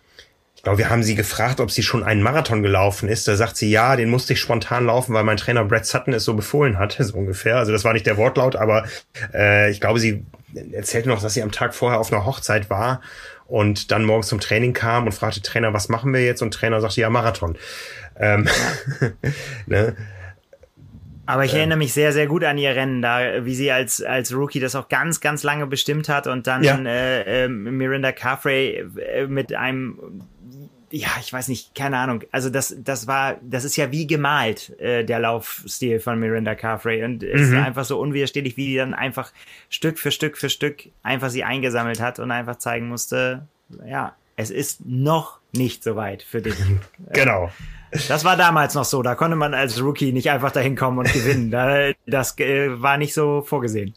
[0.64, 3.28] ich glaube, wir haben sie gefragt, ob sie schon einen Marathon gelaufen ist.
[3.28, 6.24] Da sagt sie, ja, den musste ich spontan laufen, weil mein Trainer Brad Sutton es
[6.24, 7.58] so befohlen hat, so ungefähr.
[7.58, 8.86] Also das war nicht der Wortlaut, aber
[9.34, 10.26] äh, ich glaube, sie
[10.72, 13.02] erzählte noch, dass sie am Tag vorher auf einer Hochzeit war
[13.46, 16.42] und dann morgens zum Training kam und fragte Trainer, was machen wir jetzt?
[16.42, 17.58] Und Trainer sagte, ja, Marathon.
[18.18, 18.48] Ähm,
[19.66, 19.98] ne?
[21.26, 24.34] Aber ich erinnere mich sehr, sehr gut an ihr Rennen, da wie sie als als
[24.34, 26.78] Rookie das auch ganz, ganz lange bestimmt hat und dann ja.
[26.78, 30.24] äh, äh, Miranda Carfrey äh, mit einem
[30.96, 32.24] ja, ich weiß nicht, keine Ahnung.
[32.32, 37.04] Also das, das war, das ist ja wie gemalt, äh, der Laufstil von Miranda Carfrey.
[37.04, 37.58] Und es mhm.
[37.58, 39.32] ist einfach so unwiderstehlich, wie die dann einfach
[39.70, 43.48] Stück für Stück für Stück einfach sie eingesammelt hat und einfach zeigen musste,
[43.88, 46.54] ja, es ist noch nicht so weit für dich.
[47.12, 47.52] genau.
[48.08, 49.02] Das war damals noch so.
[49.02, 51.50] Da konnte man als Rookie nicht einfach dahin kommen und gewinnen.
[52.06, 53.96] Das äh, war nicht so vorgesehen.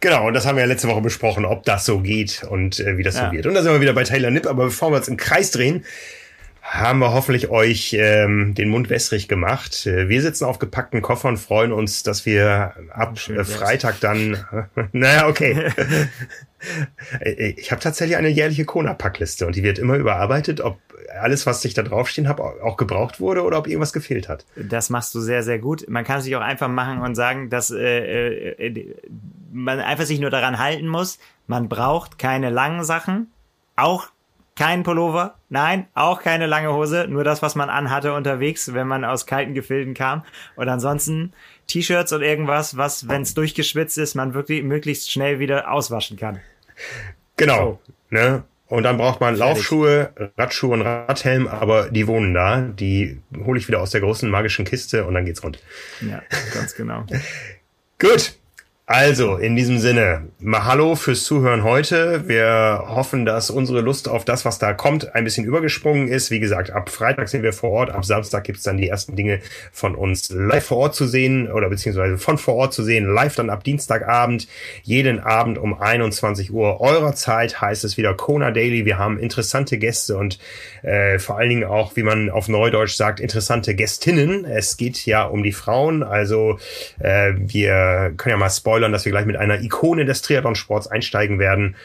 [0.00, 2.96] Genau, und das haben wir ja letzte Woche besprochen, ob das so geht und äh,
[2.98, 3.26] wie das ja.
[3.26, 3.46] so wird.
[3.46, 4.48] Und da sind wir wieder bei Taylor Nipp.
[4.48, 5.84] Aber bevor wir uns im Kreis drehen,
[6.62, 9.84] haben wir hoffentlich euch ähm, den Mund wässrig gemacht.
[9.86, 14.44] Äh, wir sitzen auf gepackten Koffern, freuen uns, dass wir ab äh, Freitag dann.
[14.92, 15.70] naja, okay.
[17.18, 20.78] Äh, ich habe tatsächlich eine jährliche Kona-Packliste und die wird immer überarbeitet, ob
[21.20, 24.46] alles, was ich da draufstehen habe, auch gebraucht wurde oder ob irgendwas gefehlt hat.
[24.54, 25.88] Das machst du sehr, sehr gut.
[25.88, 28.94] Man kann sich auch einfach machen und sagen, dass äh, äh,
[29.52, 31.18] man einfach sich nur daran halten muss.
[31.48, 33.32] Man braucht keine langen Sachen,
[33.74, 34.11] auch
[34.56, 39.04] kein Pullover, nein, auch keine lange Hose, nur das, was man anhatte unterwegs, wenn man
[39.04, 40.24] aus kalten Gefilden kam.
[40.56, 41.32] Und ansonsten
[41.66, 46.40] T-Shirts und irgendwas, was, wenn es durchgeschwitzt ist, man wirklich möglichst schnell wieder auswaschen kann.
[47.36, 47.80] Genau.
[47.86, 47.92] So.
[48.10, 48.44] Ne?
[48.66, 52.60] Und dann braucht man Laufschuhe, Radschuhe und Radhelm, aber die wohnen da.
[52.60, 55.62] Die hole ich wieder aus der großen magischen Kiste und dann geht's rund.
[56.00, 56.22] Ja,
[56.54, 57.04] ganz genau.
[57.98, 58.34] Gut.
[58.94, 62.28] Also, in diesem Sinne, Mahalo fürs Zuhören heute.
[62.28, 66.30] Wir hoffen, dass unsere Lust auf das, was da kommt, ein bisschen übergesprungen ist.
[66.30, 69.40] Wie gesagt, ab Freitag sind wir vor Ort, ab Samstag gibt's dann die ersten Dinge
[69.72, 73.34] von uns live vor Ort zu sehen oder beziehungsweise von vor Ort zu sehen, live
[73.34, 74.46] dann ab Dienstagabend,
[74.82, 78.84] jeden Abend um 21 Uhr eurer Zeit heißt es wieder Kona Daily.
[78.84, 80.38] Wir haben interessante Gäste und
[80.82, 84.44] äh, vor allen Dingen auch, wie man auf Neudeutsch sagt, interessante Gästinnen.
[84.44, 86.58] Es geht ja um die Frauen, also
[86.98, 90.88] äh, wir können ja mal spoilern spoilern, dass wir gleich mit einer Ikone des Triathlonsports
[90.88, 91.76] einsteigen werden.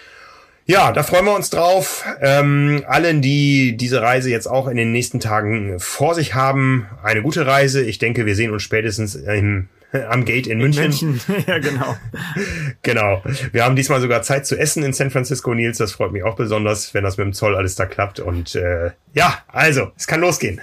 [0.65, 2.03] Ja, da freuen wir uns drauf.
[2.19, 7.21] Ähm, allen, die diese Reise jetzt auch in den nächsten Tagen vor sich haben, eine
[7.21, 7.81] gute Reise.
[7.83, 9.69] Ich denke, wir sehen uns spätestens im,
[10.09, 10.81] am Gate in, in München.
[10.81, 11.21] München.
[11.47, 11.95] ja, genau.
[12.81, 13.23] genau.
[13.53, 15.77] Wir haben diesmal sogar Zeit zu essen in San Francisco, Nils.
[15.77, 18.19] Das freut mich auch besonders, wenn das mit dem Zoll alles da klappt.
[18.19, 20.59] Und äh, ja, also, es kann losgehen.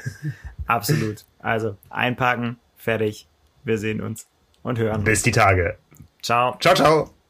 [0.67, 1.25] Absolut.
[1.39, 3.27] Also, einpacken, fertig.
[3.65, 4.27] Wir sehen uns
[4.65, 5.05] und hören.
[5.05, 5.77] Bis die Tage.
[6.25, 6.57] Ciao.
[6.59, 7.24] Ciao, ciao.